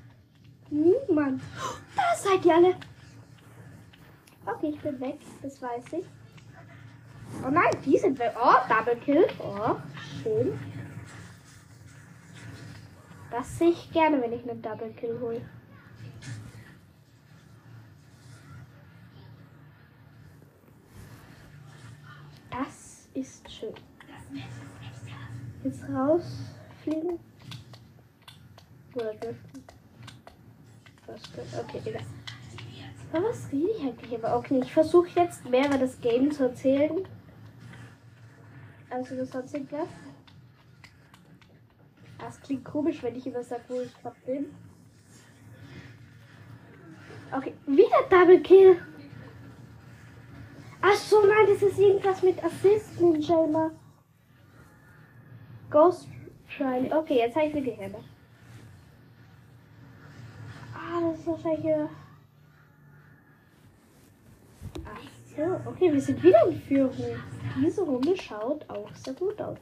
Niemand. 0.71 1.43
Da 1.97 2.17
seid 2.17 2.45
ihr 2.45 2.55
alle. 2.55 2.77
Okay, 4.47 4.71
ich 4.71 4.81
bin 4.81 5.01
weg. 5.01 5.19
Das 5.43 5.61
weiß 5.61 5.93
ich. 5.93 6.07
Oh 7.45 7.51
nein, 7.51 7.73
die 7.85 7.99
sind 7.99 8.19
weg. 8.19 8.35
Oh, 8.41 8.55
Double 8.69 8.97
Kill. 8.97 9.27
Oh, 9.39 9.77
schön. 10.23 10.59
Das 13.31 13.59
sehe 13.59 13.71
ich 13.71 13.91
gerne, 13.93 14.21
wenn 14.21 14.33
ich 14.33 14.49
einen 14.49 14.63
Double 14.63 14.93
Kill 14.93 15.19
hole. 15.21 15.41
Das 22.51 23.09
ist 23.15 23.51
schön. 23.51 23.75
Jetzt 25.65 25.83
rausfliegen. 25.89 27.19
Oder 28.95 29.15
driften. 29.15 29.65
Okay, 31.07 31.83
egal. 31.85 32.03
Aber 33.13 33.29
was 33.29 33.53
rede 33.53 33.71
ich 33.77 33.83
eigentlich 33.83 34.13
immer? 34.13 34.37
Okay, 34.37 34.61
ich 34.63 34.73
versuche 34.73 35.09
jetzt 35.15 35.49
mehr 35.49 35.67
über 35.67 35.79
das 35.79 36.01
Game 36.01 36.31
zu 36.31 36.45
erzählen. 36.45 37.07
Also 38.91 39.17
das 39.17 39.31
sonst 39.31 39.55
irgendwas. 39.55 39.89
Das 42.19 42.41
klingt 42.41 42.65
komisch, 42.65 43.03
wenn 43.03 43.17
ich 43.17 43.27
immer 43.27 43.43
sage, 43.43 43.63
wo 43.69 43.81
ich 43.81 43.93
gerade 44.01 44.17
bin. 44.25 44.55
Okay, 47.37 47.55
wieder 47.67 48.03
Double 48.09 48.41
Kill. 48.41 48.81
Ach 50.81 50.95
so, 50.95 51.21
nein, 51.27 51.47
das 51.49 51.63
ist 51.63 51.79
irgendwas 51.79 52.23
mit 52.23 52.43
Assist 52.43 53.01
Ninja. 53.01 53.71
Ghost 55.71 56.09
Trial. 56.57 56.93
Okay, 56.93 57.19
jetzt 57.19 57.37
habe 57.37 57.47
ich 57.47 57.55
wieder 57.55 57.73
Gehirn. 57.73 57.95
Das 60.95 61.19
ist 61.19 61.27
wahrscheinlich. 61.27 61.91
Ach 64.85 65.01
so, 65.37 65.43
okay, 65.69 65.93
wir 65.93 66.01
sind 66.01 66.23
wieder 66.23 66.47
in 66.47 66.61
Führung. 66.61 67.17
Diese 67.57 67.83
Runde 67.83 68.17
schaut 68.17 68.69
auch 68.71 68.95
sehr 68.95 69.15
gut 69.15 69.41
aus. 69.41 69.59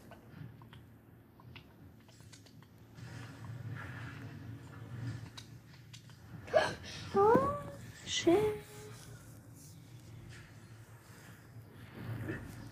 Oh, 7.14 7.38
schön. 8.06 8.36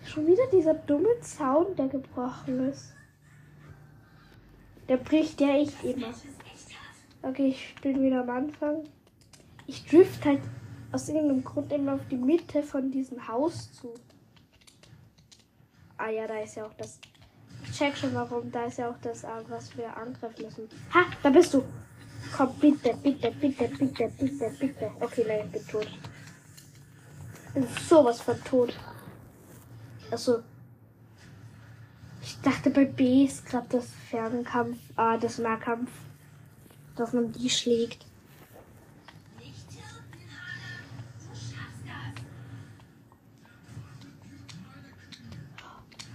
Schon 0.05 0.27
wieder 0.27 0.46
dieser 0.53 0.75
dumme 0.75 1.18
Zaun, 1.20 1.75
der 1.77 1.88
gebrochen 1.88 2.68
ist. 2.68 2.92
Der 4.88 4.99
bricht 4.99 5.40
ja 5.40 5.57
echt 5.57 5.83
immer. 5.83 6.12
Okay, 7.22 7.48
ich 7.48 7.74
bin 7.83 8.02
wieder 8.02 8.22
am 8.22 8.30
Anfang. 8.30 8.85
Ich 9.66 9.85
drift 9.87 10.24
halt 10.24 10.40
aus 10.90 11.09
irgendeinem 11.09 11.44
Grund 11.44 11.70
immer 11.72 11.94
auf 11.94 12.09
die 12.11 12.16
Mitte 12.16 12.62
von 12.62 12.90
diesem 12.90 13.28
Haus 13.28 13.72
zu. 13.72 13.94
Ah 15.98 16.09
ja, 16.09 16.26
da 16.26 16.40
ist 16.40 16.56
ja 16.56 16.64
auch 16.64 16.74
das. 16.74 16.98
Ich 17.64 17.72
check 17.72 17.96
schon 17.96 18.14
warum. 18.14 18.50
Da 18.50 18.64
ist 18.64 18.78
ja 18.78 18.90
auch 18.90 18.98
das, 19.02 19.24
was 19.48 19.76
wir 19.76 19.94
angreifen 19.96 20.44
müssen. 20.44 20.68
Ha, 20.94 21.04
da 21.22 21.30
bist 21.30 21.52
du. 21.52 21.62
Komm, 22.37 22.54
bitte, 22.59 22.94
bitte, 23.02 23.30
bitte, 23.33 23.68
bitte, 23.68 24.11
bitte, 24.18 24.50
bitte. 24.59 24.90
Okay, 25.00 25.24
nein, 25.28 25.46
ich 25.46 25.52
bin 25.52 25.66
tot. 25.68 25.87
Ich 27.46 27.54
bin 27.54 27.66
sowas 27.87 28.20
von 28.20 28.42
tot. 28.44 28.74
Also. 30.11 30.42
Ich 32.22 32.40
dachte 32.40 32.70
bei 32.70 32.87
B 32.87 33.24
ist 33.24 33.44
gerade 33.44 33.66
das 33.70 33.90
Fernkampf, 34.09 34.78
ah, 34.96 35.16
das 35.16 35.38
Nahkampf, 35.38 35.90
dass 37.01 37.15
man 37.15 37.33
die 37.33 37.49
schlägt. 37.49 38.05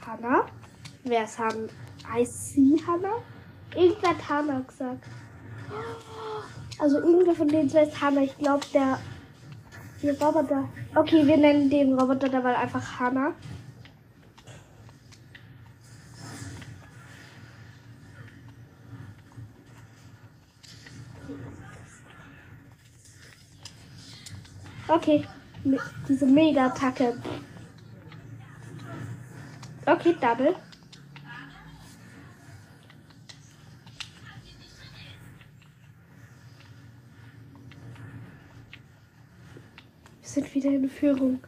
Hanna? 0.05 0.45
Wer 1.03 1.23
ist 1.23 1.39
Han? 1.39 1.69
Heißt 2.07 2.53
sie 2.53 2.79
Hanna? 2.85 3.15
Irgendwer 3.75 4.09
hat 4.09 4.29
Hanna 4.29 4.59
gesagt. 4.59 5.03
Also 6.77 6.99
irgendwer 6.99 7.33
von 7.33 7.47
denen 7.47 7.67
zwei 7.67 7.83
ist 7.83 7.99
Hanna. 7.99 8.21
Ich 8.21 8.37
glaube, 8.37 8.65
der, 8.71 8.99
der 10.03 10.21
Roboter. 10.21 10.69
Okay, 10.93 11.25
wir 11.25 11.37
nennen 11.37 11.69
den 11.69 11.99
Roboter 11.99 12.29
dabei 12.29 12.55
einfach 12.57 12.99
Hanna. 12.99 13.33
Okay, 24.95 25.25
diese 26.07 26.25
Mega-Attacke. 26.25 27.21
Okay, 29.85 30.15
Double. 30.21 30.55
Wir 40.21 40.29
sind 40.29 40.55
wieder 40.55 40.69
in 40.69 40.89
Führung. 40.89 41.41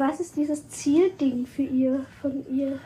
Was 0.00 0.18
ist 0.18 0.34
dieses 0.34 0.66
Zielding 0.70 1.46
für 1.46 1.62
ihr, 1.62 2.06
von 2.22 2.42
ihr? 2.50 2.80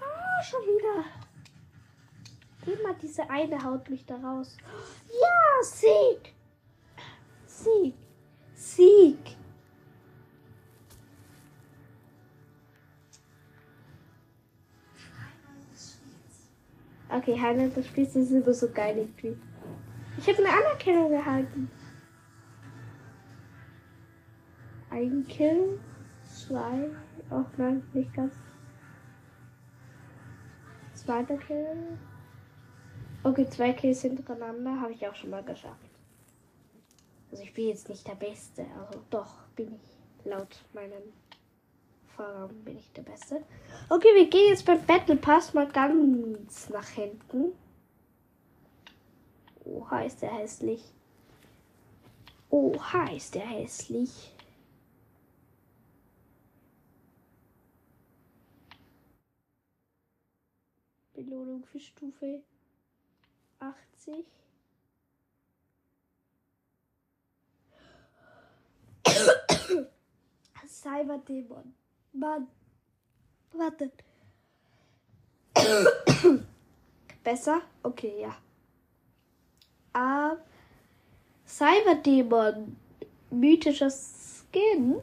Ah, 0.00 0.42
schon 0.42 0.62
wieder. 0.62 1.04
Immer 2.64 2.94
diese 2.94 3.28
eine 3.28 3.62
haut 3.62 3.90
mich 3.90 4.06
da 4.06 4.16
raus. 4.16 4.56
Ja, 5.06 5.62
Sieg! 5.62 6.34
Sieg! 7.46 7.97
Okay, 17.28 17.38
Highlight 17.38 17.76
des 17.76 17.86
Spiels 17.86 18.16
ist 18.16 18.30
immer 18.30 18.54
so 18.54 18.70
geil 18.70 18.96
irgendwie. 18.96 19.36
Ich 20.16 20.26
habe 20.28 20.38
eine 20.38 20.48
Anerkennung 20.50 21.12
erhalten. 21.12 21.70
Ein 24.88 25.26
Kill, 25.28 25.78
zwei, 26.22 26.88
oh 27.30 27.44
nein, 27.58 27.82
nicht 27.92 28.14
ganz. 28.14 28.32
Zweiter 30.94 31.36
Kill. 31.36 31.98
Okay, 33.24 33.46
zwei 33.50 33.74
Kills 33.74 34.00
hintereinander 34.00 34.80
habe 34.80 34.92
ich 34.92 35.06
auch 35.06 35.14
schon 35.14 35.28
mal 35.28 35.44
geschafft. 35.44 35.90
Also 37.30 37.42
ich 37.42 37.52
bin 37.52 37.68
jetzt 37.68 37.90
nicht 37.90 38.08
der 38.08 38.14
Beste, 38.14 38.64
also 38.80 39.04
doch 39.10 39.42
bin 39.54 39.74
ich 39.74 40.24
laut 40.24 40.64
meinem 40.72 41.02
Vorraum 42.18 42.64
bin 42.64 42.76
ich 42.76 42.92
der 42.92 43.02
Beste. 43.02 43.44
Okay, 43.88 44.08
wir 44.12 44.28
gehen 44.28 44.48
jetzt 44.48 44.66
beim 44.66 44.84
Battle 44.84 45.14
Pass 45.14 45.54
mal 45.54 45.68
ganz 45.68 46.68
nach 46.68 46.88
hinten. 46.88 47.52
Oha, 49.64 50.00
ist 50.00 50.20
der 50.20 50.36
hässlich. 50.36 50.82
Oha, 52.50 53.04
ist 53.12 53.36
der 53.36 53.46
hässlich. 53.46 54.34
Belohnung 61.14 61.64
für 61.66 61.78
Stufe 61.78 62.42
80. 63.60 64.24
Cyberdämon. 70.68 71.74
Mann. 72.12 72.48
Warte. 73.52 73.90
Besser? 77.24 77.60
Okay, 77.82 78.22
ja. 78.22 78.36
Ah, 79.92 80.36
Cyberdämon. 81.46 82.76
Mythischer 83.30 83.90
Skin. 83.90 85.00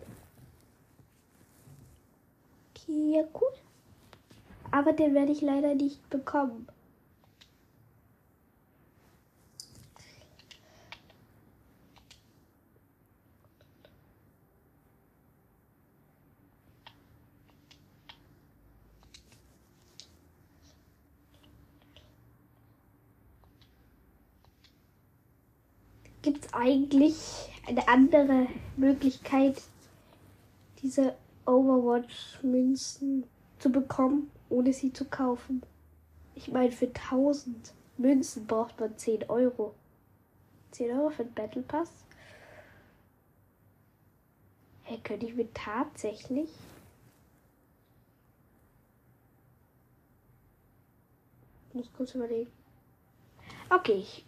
Okay, 2.73 3.17
ja, 3.17 3.23
cool. 3.33 3.53
Aber 4.71 4.93
den 4.93 5.13
werde 5.13 5.31
ich 5.31 5.41
leider 5.41 5.73
nicht 5.75 6.09
bekommen. 6.09 6.67
Gibt 26.25 26.43
es 26.43 26.53
eigentlich 26.65 27.15
eine 27.67 27.88
andere 27.88 28.47
Möglichkeit, 28.75 29.62
diese 30.82 31.15
Overwatch-Münzen 31.45 33.25
zu 33.60 33.71
bekommen, 33.71 34.32
ohne 34.49 34.73
sie 34.73 34.91
zu 34.91 35.06
kaufen? 35.06 35.62
Ich 36.34 36.51
meine, 36.51 36.71
für 36.71 36.88
1000 36.88 37.71
Münzen 37.97 38.47
braucht 38.47 38.80
man 38.80 38.97
10 38.97 39.30
Euro. 39.30 39.75
10 40.71 40.91
Euro 40.91 41.12
für 41.12 41.23
den 41.23 41.36
Battle 41.36 41.62
Pass? 41.62 41.91
Hey, 44.84 44.99
könnte 45.04 45.28
ich 45.28 45.36
mir 45.36 45.51
tatsächlich 45.54 46.49
Ich 51.69 51.75
muss 51.75 51.93
kurz 51.93 52.15
überlegen. 52.15 52.49
Okay, 53.69 53.95
ich 53.95 54.23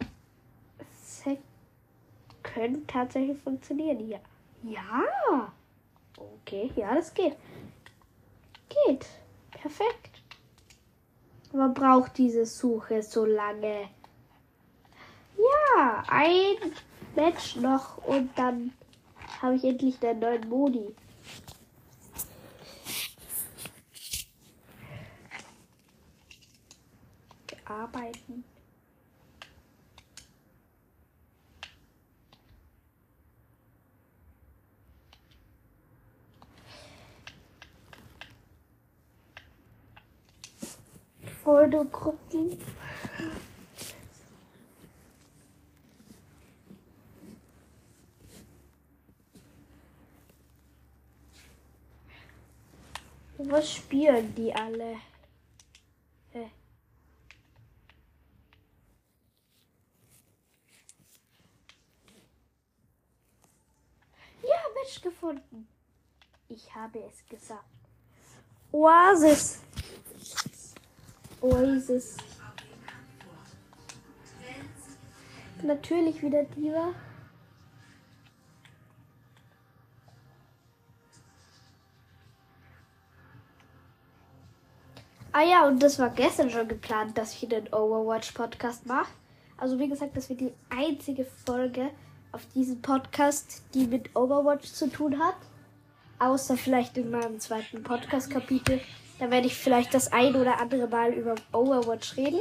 könnte 2.54 2.86
tatsächlich 2.86 3.38
funktionieren. 3.38 4.08
Ja. 4.08 4.18
Ja. 4.62 5.52
Okay, 6.16 6.70
ja, 6.74 6.94
das 6.94 7.14
geht. 7.14 7.36
Geht. 8.86 9.06
Perfekt. 9.50 10.22
Aber 11.52 11.68
braucht 11.68 12.18
diese 12.18 12.44
Suche 12.44 13.02
so 13.02 13.24
lange? 13.24 13.88
Ja, 15.36 16.04
ein 16.08 16.56
Match 17.14 17.56
noch 17.56 17.98
und 18.06 18.36
dann 18.36 18.72
habe 19.40 19.54
ich 19.54 19.64
endlich 19.64 19.98
den 19.98 20.18
neuen 20.18 20.48
Modi. 20.48 20.94
Arbeiten. 27.64 28.44
Pseudogruppen. 41.58 42.56
Was 53.38 53.72
spielen 53.74 54.34
die 54.34 54.54
alle? 54.54 55.00
Hä? 56.32 56.50
Ja, 64.42 64.56
Mensch 64.74 65.00
gefunden. 65.02 65.68
Ich 66.48 66.72
habe 66.74 67.00
es 67.00 67.26
gesagt. 67.26 67.64
Oasis. 68.70 69.67
Oasis. 71.40 72.16
Natürlich 75.62 76.22
wieder 76.22 76.44
Diva. 76.44 76.94
Ah 85.32 85.42
ja, 85.42 85.66
und 85.68 85.82
das 85.82 85.98
war 85.98 86.10
gestern 86.10 86.50
schon 86.50 86.66
geplant, 86.66 87.16
dass 87.16 87.34
ich 87.34 87.48
den 87.48 87.72
Overwatch-Podcast 87.72 88.86
mache. 88.86 89.12
Also 89.56 89.78
wie 89.78 89.88
gesagt, 89.88 90.16
das 90.16 90.28
wird 90.28 90.40
die 90.40 90.52
einzige 90.70 91.24
Folge 91.24 91.90
auf 92.32 92.46
diesem 92.54 92.82
Podcast, 92.82 93.62
die 93.74 93.86
mit 93.86 94.14
Overwatch 94.16 94.68
zu 94.72 94.90
tun 94.90 95.18
hat. 95.18 95.36
Außer 96.18 96.56
vielleicht 96.56 96.96
in 96.98 97.10
meinem 97.10 97.38
zweiten 97.38 97.82
Podcast-Kapitel. 97.82 98.80
Da 99.18 99.30
werde 99.30 99.46
ich 99.46 99.56
vielleicht 99.56 99.94
das 99.94 100.12
ein 100.12 100.34
oder 100.36 100.60
andere 100.60 100.86
Mal 100.86 101.12
über 101.12 101.34
Overwatch 101.52 102.16
reden. 102.16 102.40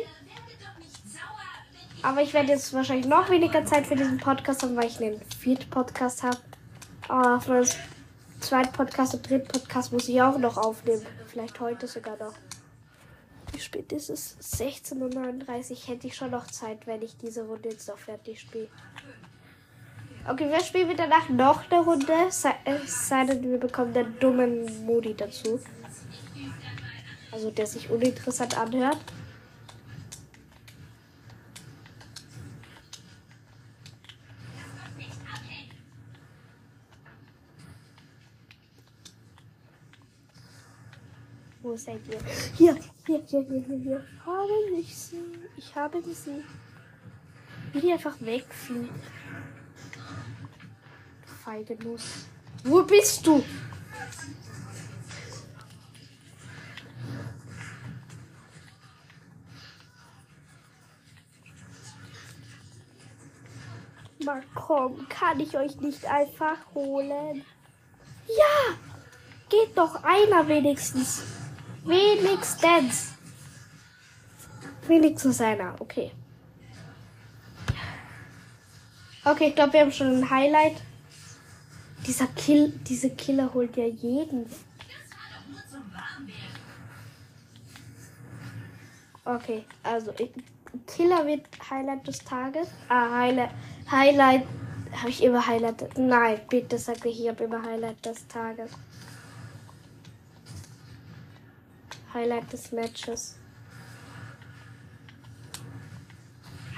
Aber 2.03 2.21
ich 2.21 2.33
werde 2.33 2.49
jetzt 2.49 2.73
wahrscheinlich 2.73 3.07
noch 3.07 3.29
weniger 3.29 3.65
Zeit 3.65 3.87
für 3.87 3.95
diesen 3.95 4.17
Podcast 4.17 4.61
haben, 4.61 4.75
weil 4.75 4.85
ich 4.85 5.01
einen 5.01 5.19
vierten 5.39 5.69
Podcast 5.69 6.23
habe. 6.23 6.37
Aber 7.07 7.41
für 7.41 7.63
den 7.63 7.71
zweiten 8.39 8.71
Podcast 8.71 9.15
und 9.15 9.27
dritten 9.27 9.47
Podcast 9.47 9.91
muss 9.91 10.07
ich 10.07 10.21
auch 10.21 10.37
noch 10.37 10.57
aufnehmen. 10.57 11.05
Vielleicht 11.27 11.59
heute 11.59 11.87
sogar 11.87 12.17
noch. 12.17 12.33
Wie 13.51 13.59
spät 13.59 13.91
ist 13.91 14.09
es? 14.09 14.37
16.39 14.39 15.71
Uhr. 15.71 15.77
Hätte 15.87 16.07
ich 16.07 16.15
schon 16.15 16.31
noch 16.31 16.47
Zeit, 16.47 16.85
wenn 16.85 17.01
ich 17.01 17.17
diese 17.17 17.45
Runde 17.45 17.69
jetzt 17.69 17.87
noch 17.87 17.97
fertig 17.97 18.41
spiele. 18.41 18.67
Okay, 20.29 20.49
wir 20.49 20.59
spielen 20.59 20.89
wir 20.89 20.95
danach 20.95 21.29
noch 21.29 21.71
eine 21.71 21.81
Runde. 21.81 22.13
Äh, 22.65 22.77
sei 22.85 23.25
denn, 23.25 23.41
wir 23.49 23.57
bekommen 23.57 23.93
den 23.93 24.19
dummen 24.19 24.85
Modi 24.85 25.15
dazu. 25.15 25.59
Also 27.37 27.51
der 27.51 27.67
sich 27.67 27.87
uninteressant 27.91 28.57
anhört. 28.57 28.97
Wo 41.61 41.77
seid 41.77 41.99
ihr? 42.07 42.17
Hier, 42.55 42.75
hier, 43.05 43.21
hier, 43.27 43.45
hier, 43.47 43.63
hier, 43.67 43.77
hier. 43.77 44.03
Habe 44.25 44.79
ich 44.79 44.97
sie. 44.97 45.21
Ich 45.57 45.75
habe 45.75 46.01
sie. 46.01 46.43
Wie 47.71 47.81
die 47.81 47.93
einfach 47.93 48.19
wegfliegen. 48.19 48.89
Feige 51.43 51.75
Nuss. 51.83 52.25
Wo 52.63 52.81
bist 52.81 53.27
du? 53.27 53.43
Na 64.27 64.41
komm, 64.53 65.07
kann 65.07 65.39
ich 65.39 65.55
euch 65.57 65.77
nicht 65.79 66.05
einfach 66.05 66.57
holen? 66.75 67.45
Ja! 68.27 68.75
Geht 69.47 69.77
doch 69.77 70.03
einer 70.03 70.45
wenigstens. 70.49 71.23
Wenigstens. 71.85 73.13
Wenigstens 74.85 75.39
einer, 75.39 75.79
okay. 75.79 76.11
Okay, 79.23 79.47
ich 79.47 79.55
glaube, 79.55 79.71
wir 79.71 79.79
haben 79.79 79.93
schon 79.93 80.17
ein 80.17 80.29
Highlight. 80.29 80.75
Dieser 82.05 82.27
Kill, 82.27 82.73
diese 82.85 83.11
Killer 83.11 83.53
holt 83.53 83.77
ja 83.77 83.85
jeden. 83.85 84.45
Okay, 89.23 89.63
also 89.83 90.13
Killer 90.85 91.25
wird 91.25 91.47
Highlight 91.69 92.05
des 92.05 92.19
Tages. 92.19 92.67
Ah, 92.89 93.09
Highlight. 93.19 93.51
Highlight. 93.89 94.45
Habe 94.91 95.09
ich 95.09 95.23
immer 95.23 95.45
Highlight? 95.45 95.97
Nein, 95.97 96.39
bitte 96.49 96.77
sag 96.77 97.05
ich, 97.05 97.21
ich 97.21 97.29
habe 97.29 97.43
immer 97.45 97.61
Highlight 97.61 98.05
des 98.05 98.27
Tages. 98.27 98.71
Highlight 102.13 102.51
des 102.51 102.71
Matches. 102.71 103.37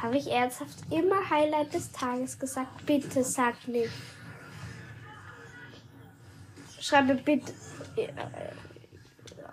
Habe 0.02 0.18
ich 0.18 0.32
ernsthaft 0.32 0.78
immer 0.90 1.30
Highlight 1.30 1.74
des 1.74 1.92
Tages 1.92 2.38
gesagt? 2.40 2.86
Bitte 2.86 3.24
sag 3.24 3.68
nicht. 3.68 3.92
Schreibe 6.80 7.16
bitte. 7.16 7.54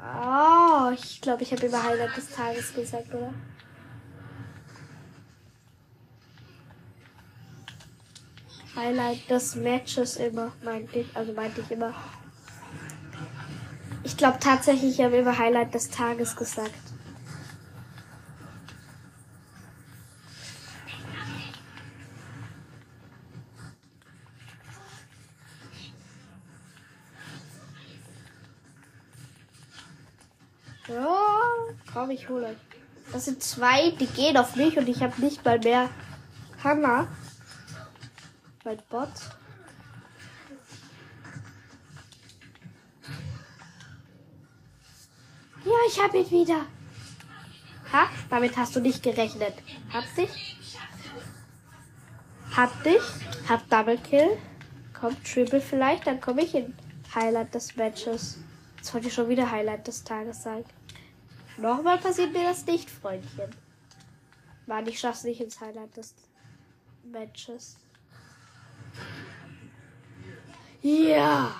Oh, 0.00 0.90
ich 0.94 1.20
glaube, 1.20 1.42
ich 1.42 1.52
habe 1.52 1.66
immer 1.66 1.82
Highlight 1.82 2.16
des 2.16 2.30
Tages 2.30 2.74
gesagt, 2.74 3.12
oder? 3.12 3.32
Highlight 8.76 9.30
des 9.30 9.56
Matches 9.56 10.16
immer, 10.16 10.52
meinte 10.62 10.98
ich, 10.98 11.16
also 11.16 11.32
meinte 11.32 11.62
ich 11.62 11.70
immer. 11.70 11.94
Ich 14.04 14.16
glaube 14.16 14.38
tatsächlich, 14.38 14.98
ich 14.98 15.04
habe 15.04 15.16
immer 15.16 15.36
Highlight 15.36 15.74
des 15.74 15.88
Tages 15.90 16.36
gesagt. 16.36 16.70
Ja, 30.88 31.18
komm, 31.92 32.10
ich 32.10 32.28
hole. 32.28 32.54
Das 33.12 33.24
sind 33.24 33.42
zwei, 33.42 33.90
die 33.92 34.06
gehen 34.06 34.36
auf 34.36 34.54
mich 34.54 34.76
und 34.76 34.88
ich 34.88 35.02
habe 35.02 35.20
nicht 35.20 35.44
mal 35.44 35.58
mehr 35.58 35.88
Hammer. 36.62 37.08
Mein 38.66 38.82
Bot. 38.90 39.08
Ja, 45.64 45.72
ich 45.86 46.02
habe 46.02 46.18
ihn 46.18 46.30
wieder. 46.32 46.66
Ha? 47.92 48.08
Damit 48.28 48.56
hast 48.56 48.74
du 48.74 48.80
nicht 48.80 49.04
gerechnet. 49.04 49.54
Hab 49.92 50.02
dich. 50.16 50.58
Hab 52.56 52.82
dich. 52.82 53.02
Hab 53.48 53.70
Double 53.70 53.98
Kill. 53.98 54.36
Kommt 54.92 55.24
Triple 55.24 55.60
vielleicht, 55.60 56.08
dann 56.08 56.20
komme 56.20 56.42
ich 56.42 56.56
in 56.56 56.76
Highlight 57.14 57.54
des 57.54 57.76
Matches. 57.76 58.38
Jetzt 58.78 58.92
wollte 58.92 59.06
ich 59.06 59.14
schon 59.14 59.28
wieder 59.28 59.48
Highlight 59.48 59.86
des 59.86 60.02
Tages 60.02 60.42
sein. 60.42 60.64
Nochmal 61.56 61.98
passiert 61.98 62.32
mir 62.32 62.42
das 62.42 62.66
nicht, 62.66 62.90
Freundchen. 62.90 63.54
Mann, 64.66 64.88
ich 64.88 64.98
schaff's 64.98 65.22
nicht 65.22 65.40
ins 65.40 65.60
Highlight 65.60 65.96
des 65.96 66.16
Matches. 67.04 67.76
Ja! 70.82 71.50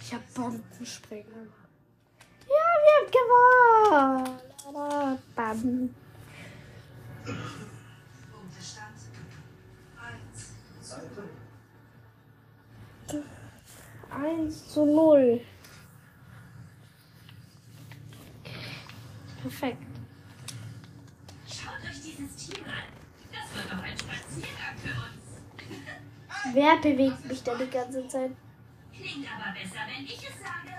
Ich 0.00 0.14
hab 0.14 0.34
Bombenspringen. 0.34 1.52
Ja, 2.46 2.66
wir 2.82 2.92
haben 2.96 3.10
gewonnen! 3.10 4.38
Bam. 5.34 5.94
Eins 14.10 14.68
zu 14.68 14.84
null. 14.84 15.40
Perfekt. 19.42 19.82
Schaut 21.48 21.82
euch 21.88 22.02
dieses 22.02 22.36
Team 22.36 22.64
an. 22.64 22.72
Das 23.32 23.54
wird 23.54 23.72
doch 23.72 23.82
ein 23.82 23.96
Spaziergang 23.96 24.76
für 24.76 24.90
uns. 24.90 25.20
Wer 26.52 26.76
bewegt 26.78 27.24
mich 27.26 27.42
denn 27.44 27.58
die 27.58 27.70
ganze 27.70 28.06
Zeit? 28.08 28.32
Klingt 28.92 29.26
aber 29.32 29.52
besser, 29.52 29.80
wenn 29.86 30.04
ich 30.04 30.16
es 30.16 30.40
sage. 30.40 30.74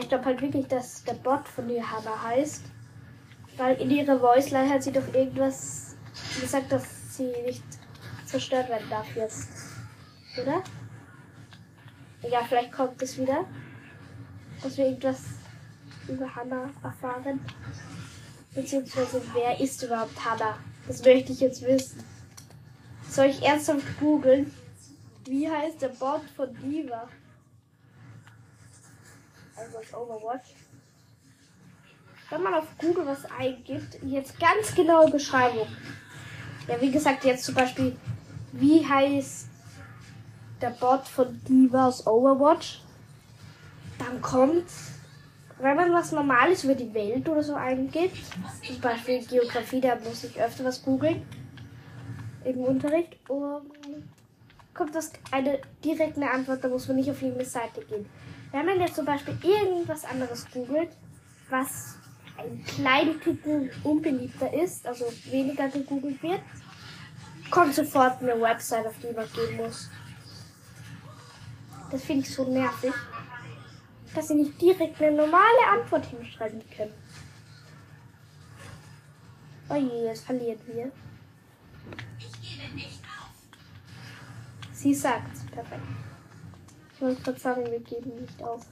Ich 0.00 0.08
glaube 0.08 0.24
halt 0.24 0.42
wirklich, 0.42 0.66
dass 0.66 1.04
der 1.04 1.14
Bot 1.14 1.46
von 1.46 1.68
der 1.68 1.90
Hanna 1.90 2.22
heißt. 2.22 2.73
Weil 3.56 3.80
in 3.80 3.90
ihrer 3.90 4.20
Voiceline 4.20 4.68
hat 4.68 4.82
sie 4.82 4.92
doch 4.92 5.14
irgendwas 5.14 5.96
gesagt, 6.40 6.72
dass 6.72 7.16
sie 7.16 7.32
nicht 7.44 7.62
zerstört 8.26 8.68
werden 8.68 8.88
darf 8.90 9.14
jetzt. 9.14 9.48
Oder? 10.40 10.62
Ja, 12.28 12.42
vielleicht 12.48 12.72
kommt 12.72 13.00
es 13.02 13.16
wieder, 13.18 13.44
dass 14.62 14.76
wir 14.76 14.86
irgendwas 14.86 15.20
über 16.08 16.34
Hannah 16.34 16.70
erfahren. 16.82 17.40
Beziehungsweise, 18.54 19.22
wer 19.32 19.60
ist 19.60 19.82
überhaupt 19.82 20.24
Hannah? 20.24 20.58
Das 20.86 21.04
möchte 21.04 21.32
ich 21.32 21.40
jetzt 21.40 21.62
wissen. 21.62 22.02
Soll 23.08 23.26
ich 23.26 23.42
ernsthaft 23.42 23.98
googeln? 24.00 24.52
Wie 25.26 25.48
heißt 25.48 25.80
der 25.80 25.88
Bot 25.88 26.22
von 26.36 26.52
Diva? 26.60 27.08
Also 29.56 29.96
Overwatch. 29.96 30.50
Wenn 32.30 32.42
man 32.42 32.54
auf 32.54 32.66
Google 32.78 33.06
was 33.06 33.24
eingibt, 33.38 34.02
jetzt 34.02 34.38
ganz 34.40 34.74
genaue 34.74 35.10
Beschreibung. 35.10 35.68
Ja, 36.66 36.80
wie 36.80 36.90
gesagt, 36.90 37.24
jetzt 37.24 37.44
zum 37.44 37.54
Beispiel, 37.54 37.96
wie 38.52 38.84
heißt 38.84 39.48
der 40.60 40.70
Bot 40.70 41.06
von 41.06 41.40
Diva 41.46 41.88
aus 41.88 42.06
Overwatch? 42.06 42.80
Dann 43.98 44.20
kommt, 44.22 44.64
wenn 45.60 45.76
man 45.76 45.92
was 45.92 46.12
Normales 46.12 46.64
über 46.64 46.74
die 46.74 46.92
Welt 46.94 47.28
oder 47.28 47.42
so 47.42 47.54
eingibt, 47.54 48.16
zum 48.66 48.80
Beispiel 48.80 49.24
Geografie, 49.24 49.80
da 49.80 49.96
muss 49.96 50.24
ich 50.24 50.40
öfter 50.40 50.64
was 50.64 50.82
googeln 50.82 51.22
im 52.44 52.58
Unterricht, 52.58 53.16
kommt 54.74 54.94
das 54.94 55.12
eine 55.30 55.60
direkt 55.84 56.16
eine 56.16 56.30
Antwort, 56.30 56.64
da 56.64 56.68
muss 56.68 56.88
man 56.88 56.96
nicht 56.96 57.10
auf 57.10 57.22
irgendeine 57.22 57.48
Seite 57.48 57.82
gehen. 57.84 58.06
Wenn 58.50 58.66
man 58.66 58.80
jetzt 58.80 58.96
zum 58.96 59.04
Beispiel 59.04 59.36
irgendwas 59.42 60.04
anderes 60.04 60.46
googelt, 60.50 60.90
was 61.50 61.98
ein 62.36 62.64
kleiner 62.64 63.18
Titel 63.20 63.70
unbeliebter 63.82 64.52
ist, 64.52 64.86
also 64.86 65.06
weniger 65.30 65.68
gegoogelt 65.68 66.22
wird, 66.22 66.40
kommt 67.50 67.74
sofort 67.74 68.22
eine 68.22 68.40
Website, 68.40 68.86
auf 68.86 68.94
die 69.02 69.14
man 69.14 69.26
gehen 69.32 69.56
muss. 69.56 69.88
Das 71.90 72.02
finde 72.02 72.26
ich 72.26 72.34
so 72.34 72.44
nervig, 72.50 72.92
dass 74.14 74.28
sie 74.28 74.34
nicht 74.34 74.60
direkt 74.60 75.00
eine 75.00 75.16
normale 75.16 75.66
Antwort 75.72 76.06
hinschreiben 76.06 76.62
können. 76.76 76.94
Oh 79.68 79.76
je, 79.76 80.06
jetzt 80.06 80.24
verlieren 80.24 80.60
wir. 80.66 80.90
Sie 84.72 84.94
sagt's. 84.94 85.46
Perfekt. 85.46 85.82
Ich 86.94 87.00
wollte 87.00 87.22
gerade 87.22 87.40
sagen, 87.40 87.64
wir 87.70 87.80
geben 87.80 88.20
nicht 88.20 88.42
auf. 88.42 88.66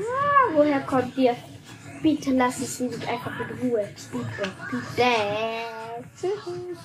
Ah, 0.00 0.54
woher 0.54 0.80
kommt 0.80 1.16
ihr? 1.16 1.36
Bitte 2.02 2.32
lass 2.32 2.60
es 2.60 2.80
mich 2.80 3.08
einfach 3.08 3.32
in 3.40 3.58
Ruhe. 3.58 3.88
Bitte, 4.12 4.50
bitte. 4.70 5.10
Tschüss. 6.16 6.78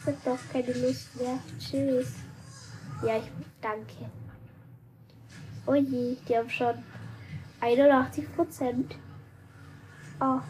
Ich 0.00 0.06
hab 0.06 0.24
doch 0.24 0.38
keine 0.52 0.72
Lust 0.74 1.16
mehr. 1.16 1.38
Tschüss. 1.58 2.14
Ja, 3.04 3.16
ich 3.16 3.30
danke. 3.60 4.10
Oh 5.66 5.74
je, 5.74 6.16
die 6.28 6.36
haben 6.36 6.50
schon 6.50 6.74
81 7.60 8.34
Prozent. 8.34 8.96
Oh, 10.20 10.40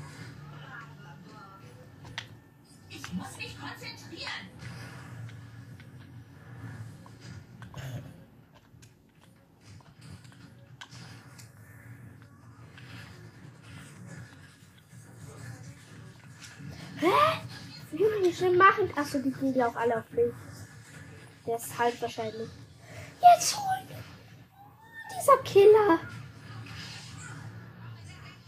machen? 18.70 18.90
Achso, 18.96 19.18
die 19.18 19.30
ja 19.59 19.68
auch 19.68 19.76
alle 19.76 19.98
auf 19.98 20.11
mich. 20.11 20.33
Der 21.46 21.56
ist 21.56 21.78
halt 21.78 22.00
wahrscheinlich. 22.00 22.48
Jetzt 23.20 23.56
holen! 23.56 23.88
Dieser 25.18 25.37
Killer! 25.38 25.98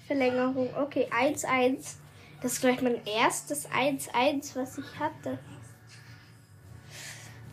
Verlängerung. 0.06 0.74
Okay, 0.76 1.08
1-1. 1.10 1.96
Das 2.40 2.54
ist 2.54 2.60
gleich 2.60 2.82
mein 2.82 3.04
erstes 3.06 3.68
1-1, 3.68 4.56
was 4.56 4.78
ich 4.78 4.98
hatte. 4.98 5.38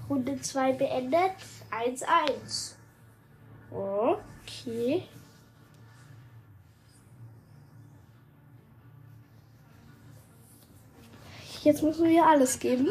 Runde 0.10 0.41
2 0.41 0.73
beendet. 0.73 1.36
1-1. 1.71 2.73
Okay. 3.71 5.03
Jetzt 11.63 11.84
müssen 11.84 12.06
wir 12.08 12.26
alles 12.26 12.60
geben. 12.60 12.88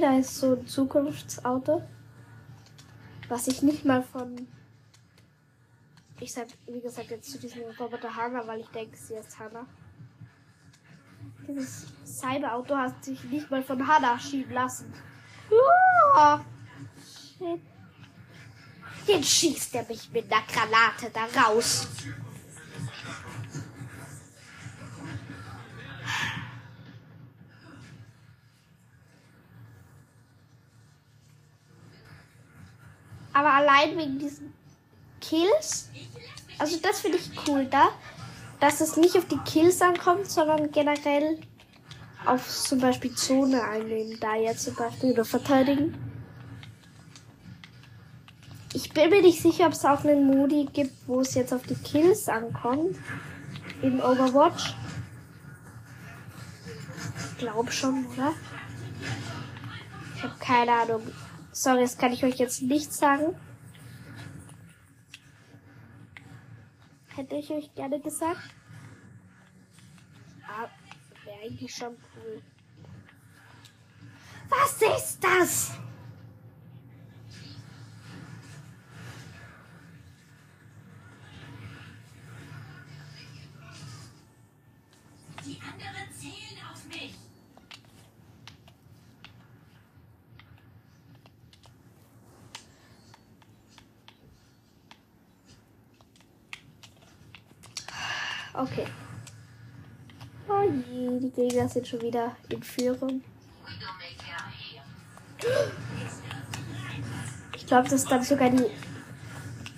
Da 0.00 0.18
ist 0.18 0.38
so 0.38 0.54
ein 0.54 0.66
Zukunftsauto. 0.66 1.82
Was 3.28 3.48
ich 3.48 3.62
nicht 3.62 3.84
mal 3.84 4.02
von. 4.02 4.46
Ich 6.20 6.32
sag, 6.32 6.48
wie 6.66 6.80
gesagt, 6.80 7.10
jetzt 7.10 7.30
zu 7.30 7.38
diesem 7.38 7.62
Roboter 7.78 8.14
Hannah, 8.14 8.46
weil 8.46 8.60
ich 8.60 8.68
denke, 8.68 8.96
sie 8.96 9.14
ist 9.14 9.38
Hannah. 9.38 9.66
Dieses 11.48 11.86
Cyberauto 12.04 12.76
hat 12.76 13.04
sich 13.04 13.22
nicht 13.24 13.50
mal 13.50 13.62
von 13.62 13.86
Hannah 13.86 14.18
schieben 14.18 14.52
lassen. 14.52 14.92
Ah, 16.14 16.40
shit. 17.38 17.60
Jetzt 19.06 19.28
schießt 19.28 19.74
er 19.76 19.86
mich 19.86 20.10
mit 20.12 20.30
einer 20.32 20.42
Granate 20.46 21.10
da 21.12 21.40
raus. 21.40 21.86
Allein 33.76 33.98
wegen 33.98 34.18
diesen 34.18 34.52
Kills, 35.20 35.90
also 36.58 36.78
das 36.80 37.00
finde 37.00 37.18
ich 37.18 37.30
cool 37.46 37.66
da, 37.66 37.88
dass 38.60 38.80
es 38.80 38.96
nicht 38.96 39.16
auf 39.16 39.26
die 39.26 39.38
Kills 39.38 39.82
ankommt, 39.82 40.30
sondern 40.30 40.70
generell 40.70 41.38
auf 42.24 42.48
zum 42.48 42.80
Beispiel 42.80 43.14
Zone 43.14 43.62
einnehmen, 43.62 44.18
da 44.20 44.34
jetzt 44.34 44.64
zum 44.64 44.74
Beispiel 44.76 45.12
oder 45.12 45.24
verteidigen. 45.24 45.94
Ich 48.72 48.92
bin 48.92 49.10
mir 49.10 49.22
nicht 49.22 49.42
sicher, 49.42 49.66
ob 49.66 49.72
es 49.72 49.84
auch 49.84 50.04
einen 50.04 50.26
Modi 50.26 50.68
gibt, 50.72 50.94
wo 51.06 51.20
es 51.20 51.34
jetzt 51.34 51.52
auf 51.52 51.62
die 51.62 51.76
Kills 51.76 52.28
ankommt. 52.28 52.96
In 53.82 54.00
Overwatch. 54.00 54.74
Ich 57.32 57.38
glaube 57.38 57.70
schon, 57.70 58.06
oder? 58.06 58.32
Ich 60.16 60.22
habe 60.22 60.34
keine 60.38 60.72
Ahnung. 60.72 61.02
Sorry, 61.52 61.82
das 61.82 61.98
kann 61.98 62.12
ich 62.12 62.24
euch 62.24 62.36
jetzt 62.36 62.62
nicht 62.62 62.92
sagen. 62.92 63.34
Hätte 67.16 67.36
ich 67.36 67.50
euch 67.50 67.74
gerne 67.74 67.98
gesagt. 67.98 68.54
Ah, 70.46 70.68
wäre 71.24 71.38
eigentlich 71.44 71.74
schon 71.74 71.96
cool. 72.14 72.42
Was 74.50 74.82
ist 74.82 75.24
das? 75.24 75.72
Die 85.42 85.58
anderen 85.62 86.12
zählen 86.12 86.60
auf 86.70 86.84
mich. 86.84 87.14
Okay. 98.56 98.86
Oh 100.48 100.62
je, 100.62 101.20
die 101.20 101.30
Gegner 101.30 101.68
sind 101.68 101.86
schon 101.86 102.00
wieder 102.00 102.34
in 102.48 102.62
Führung. 102.62 103.22
Ich 107.54 107.66
glaube, 107.66 107.84
das 107.84 108.02
ist 108.04 108.10
dann 108.10 108.22
sogar 108.22 108.48
die 108.48 108.64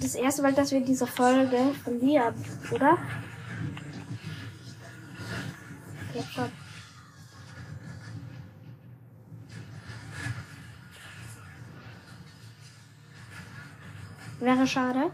das 0.01 0.15
erste 0.15 0.43
Mal, 0.43 0.53
dass 0.53 0.71
wir 0.71 0.81
diese 0.81 1.09
Folge 1.09 1.75
verlieren, 1.83 2.35
oder? 2.71 2.99
Jetzt 6.15 6.33
schon. 6.33 6.53
Wäre 14.39 14.67
schade. 14.69 15.11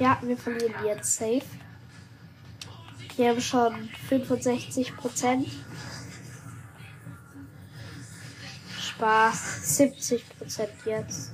Ja, 0.00 0.16
wir 0.22 0.36
verlieren 0.36 0.74
jetzt 0.86 1.16
safe. 1.16 1.42
Wir 3.16 3.30
haben 3.30 3.40
schon 3.40 3.88
65 4.08 4.96
Prozent. 4.96 5.48
Spaß. 8.80 9.76
70 9.76 10.38
Prozent 10.38 10.70
jetzt. 10.84 11.32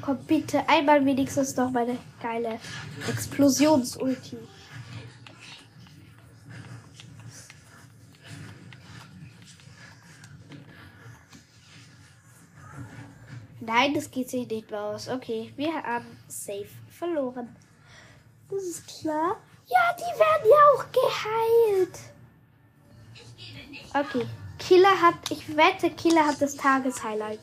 Komm 0.00 0.18
bitte 0.24 0.66
einmal 0.66 1.04
wenigstens 1.04 1.54
noch 1.56 1.70
meine 1.70 1.98
geile 2.22 2.58
Explosionsulti. 3.06 4.38
Nein, 13.68 13.92
das 13.92 14.10
geht 14.10 14.30
sich 14.30 14.48
nicht 14.48 14.70
mehr 14.70 14.80
aus. 14.80 15.10
Okay, 15.10 15.52
wir 15.56 15.74
haben 15.74 16.18
safe 16.26 16.70
verloren. 16.88 17.54
Das 18.48 18.62
ist 18.62 18.86
klar. 18.86 19.36
Ja, 19.66 19.94
die 19.94 20.18
werden 20.18 20.50
ja 20.50 20.56
auch 20.74 20.86
geheilt. 20.90 21.98
Okay, 23.92 24.26
Killer 24.58 25.02
hat, 25.02 25.30
ich 25.30 25.54
wette, 25.54 25.90
Killer 25.90 26.26
hat 26.26 26.40
das 26.40 26.56
Tageshighlight. 26.56 27.40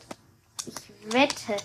Ich 0.66 1.12
wette. 1.12 1.62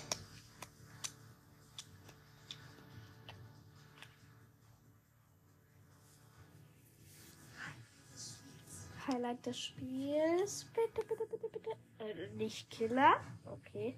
Highlight 9.08 9.44
des 9.44 9.58
Spiels. 9.58 10.66
Bitte, 10.72 11.04
bitte, 11.04 11.26
bitte, 11.26 11.48
bitte. 11.48 11.70
Äh, 11.98 12.28
nicht 12.36 12.70
Killer. 12.70 13.16
Okay. 13.44 13.96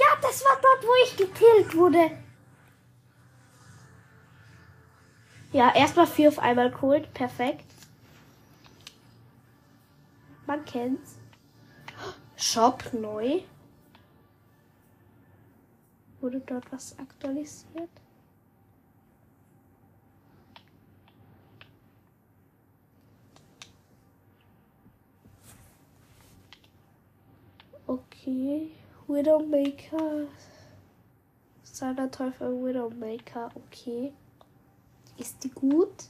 Ja, 0.00 0.16
das 0.40 0.48
war 0.48 0.60
dort, 0.60 0.84
wo 0.84 0.94
ich 1.04 1.16
gekillt 1.16 1.76
wurde. 1.76 2.10
Ja, 5.52 5.74
erstmal 5.74 6.06
vier 6.06 6.28
auf 6.28 6.38
einmal 6.38 6.70
geholt. 6.70 7.12
Perfekt. 7.12 7.66
Man 10.46 10.64
kennt's. 10.64 11.16
Shop 12.36 12.82
neu. 12.92 13.40
Wurde 16.20 16.40
dort 16.40 16.70
was 16.72 16.98
aktualisiert? 16.98 17.90
Okay. 27.86 28.79
Widowmaker. 29.10 30.28
Seiner 31.62 32.10
Teufel 32.10 32.64
Widowmaker. 32.64 33.50
Okay. 33.54 34.12
Ist 35.18 35.42
die 35.42 35.50
gut? 35.50 36.04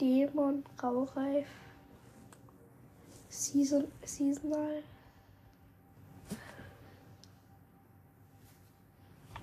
Dämon, 0.00 0.64
Raureif. 0.82 1.46
Season, 3.28 3.86
seasonal. 4.04 4.82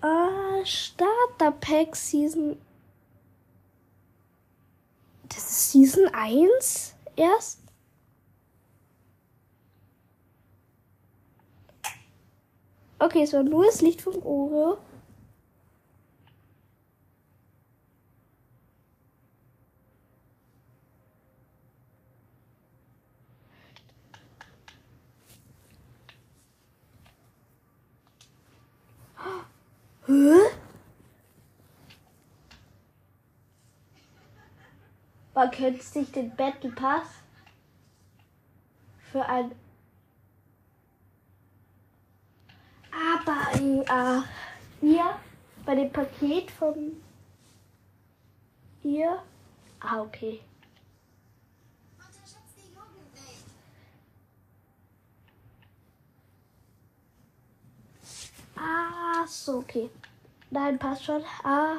Ah, 0.01 0.63
Starter 0.65 1.51
Pack 1.51 1.95
Season. 1.95 2.57
Das 5.29 5.37
ist 5.37 5.71
Season 5.71 6.07
1 6.13 6.95
erst? 7.15 7.60
Okay, 13.01 13.23
es 13.23 13.33
war 13.33 13.41
nur 13.41 13.65
das 13.65 13.81
Licht 13.81 13.99
vom 13.99 14.21
Oreo. 14.23 14.77
Hä? 30.05 30.11
Man 35.33 35.49
könnte 35.49 35.81
sich 35.81 36.11
den 36.11 36.35
Battle 36.35 36.69
Pass 36.69 37.07
für 39.11 39.25
ein 39.25 39.55
Aber 43.61 44.25
äh, 44.81 44.85
ihr 44.85 45.19
bei 45.65 45.75
dem 45.75 45.91
Paket 45.91 46.49
von 46.49 46.99
ihr. 48.83 49.21
Ah, 49.79 50.01
okay. 50.01 50.41
Ah, 58.55 59.25
so, 59.27 59.57
okay. 59.57 59.89
Nein, 60.49 60.79
passt 60.79 61.03
schon. 61.03 61.23
Ah, 61.43 61.77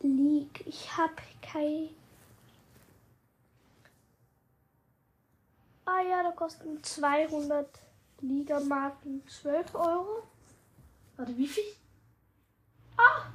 League. 0.00 0.64
Ich 0.66 0.96
hab 0.96 1.20
kein. 1.40 1.90
Ah 5.84 6.00
ja, 6.08 6.22
da 6.22 6.30
kosten 6.30 6.82
200 6.82 7.68
Ligamarken 8.20 9.26
12 9.26 9.74
Euro. 9.74 10.31
Warte, 11.16 11.36
wie 11.36 11.46
viel? 11.46 11.64
Ah! 12.96 13.26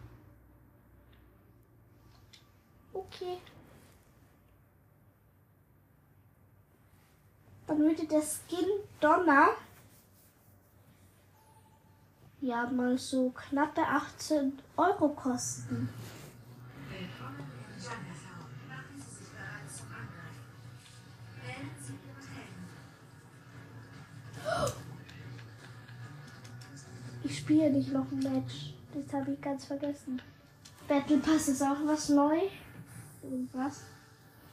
Okay. 2.93 3.37
Dann 7.67 7.79
würde 7.79 8.07
der 8.07 8.21
Skin 8.21 8.67
Donner 8.99 9.49
ja 12.41 12.65
mal 12.67 12.97
so 12.97 13.29
knappe 13.31 13.81
18 13.81 14.59
Euro 14.77 15.09
kosten. 15.09 15.89
Willkommen 16.89 17.57
spiele 27.47 27.69
nicht 27.69 27.93
noch 27.93 28.11
ein 28.11 28.19
Match. 28.19 28.73
Das 28.93 29.13
habe 29.13 29.31
ich 29.31 29.39
ganz 29.39 29.63
vergessen. 29.63 30.21
Battle 30.85 31.17
Pass 31.19 31.47
ist 31.47 31.61
auch 31.61 31.77
was 31.85 32.09
neu. 32.09 32.41
Irgendwas. 33.23 33.83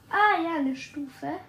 Ah 0.09 0.40
ja, 0.40 0.59
eine 0.59 0.76
Stufe. 0.76 1.40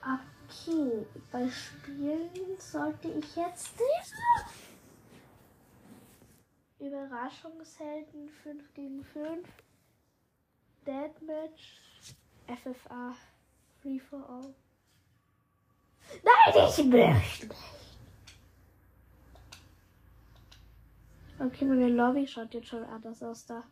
Okay, 0.00 1.06
bei 1.30 1.50
Spielen 1.50 2.30
sollte 2.58 3.08
ich 3.08 3.36
jetzt 3.36 3.74
Überraschungshelden 6.78 8.30
5 8.42 8.74
gegen 8.74 9.04
5. 9.04 9.46
Deathmatch. 10.86 11.80
FFA. 12.46 13.14
Free 13.80 13.98
for 13.98 14.24
all. 14.28 14.54
Nein, 16.22 16.68
ich 16.68 16.84
möchte 16.84 17.46
nicht. 17.46 17.54
Okay, 21.38 21.64
meine 21.64 21.88
Lobby 21.88 22.26
schaut 22.26 22.54
jetzt 22.54 22.68
schon 22.68 22.84
anders 22.84 23.22
aus 23.22 23.46
da. 23.46 23.64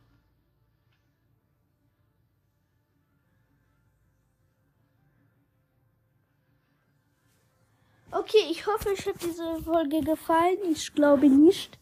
Okay, 8.13 8.45
ich 8.51 8.67
hoffe, 8.67 8.89
euch 8.89 9.07
hat 9.07 9.23
diese 9.23 9.63
Folge 9.63 10.01
gefallen. 10.01 10.59
Ich 10.73 10.93
glaube 10.93 11.29
nicht. 11.29 11.79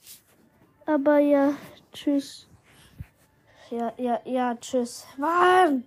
Aber 0.84 1.18
ja, 1.18 1.54
tschüss. 1.92 2.47
Ja, 3.70 3.92
ja, 3.98 4.20
ja, 4.24 4.54
tschüss. 4.54 5.06
Mann! 5.18 5.84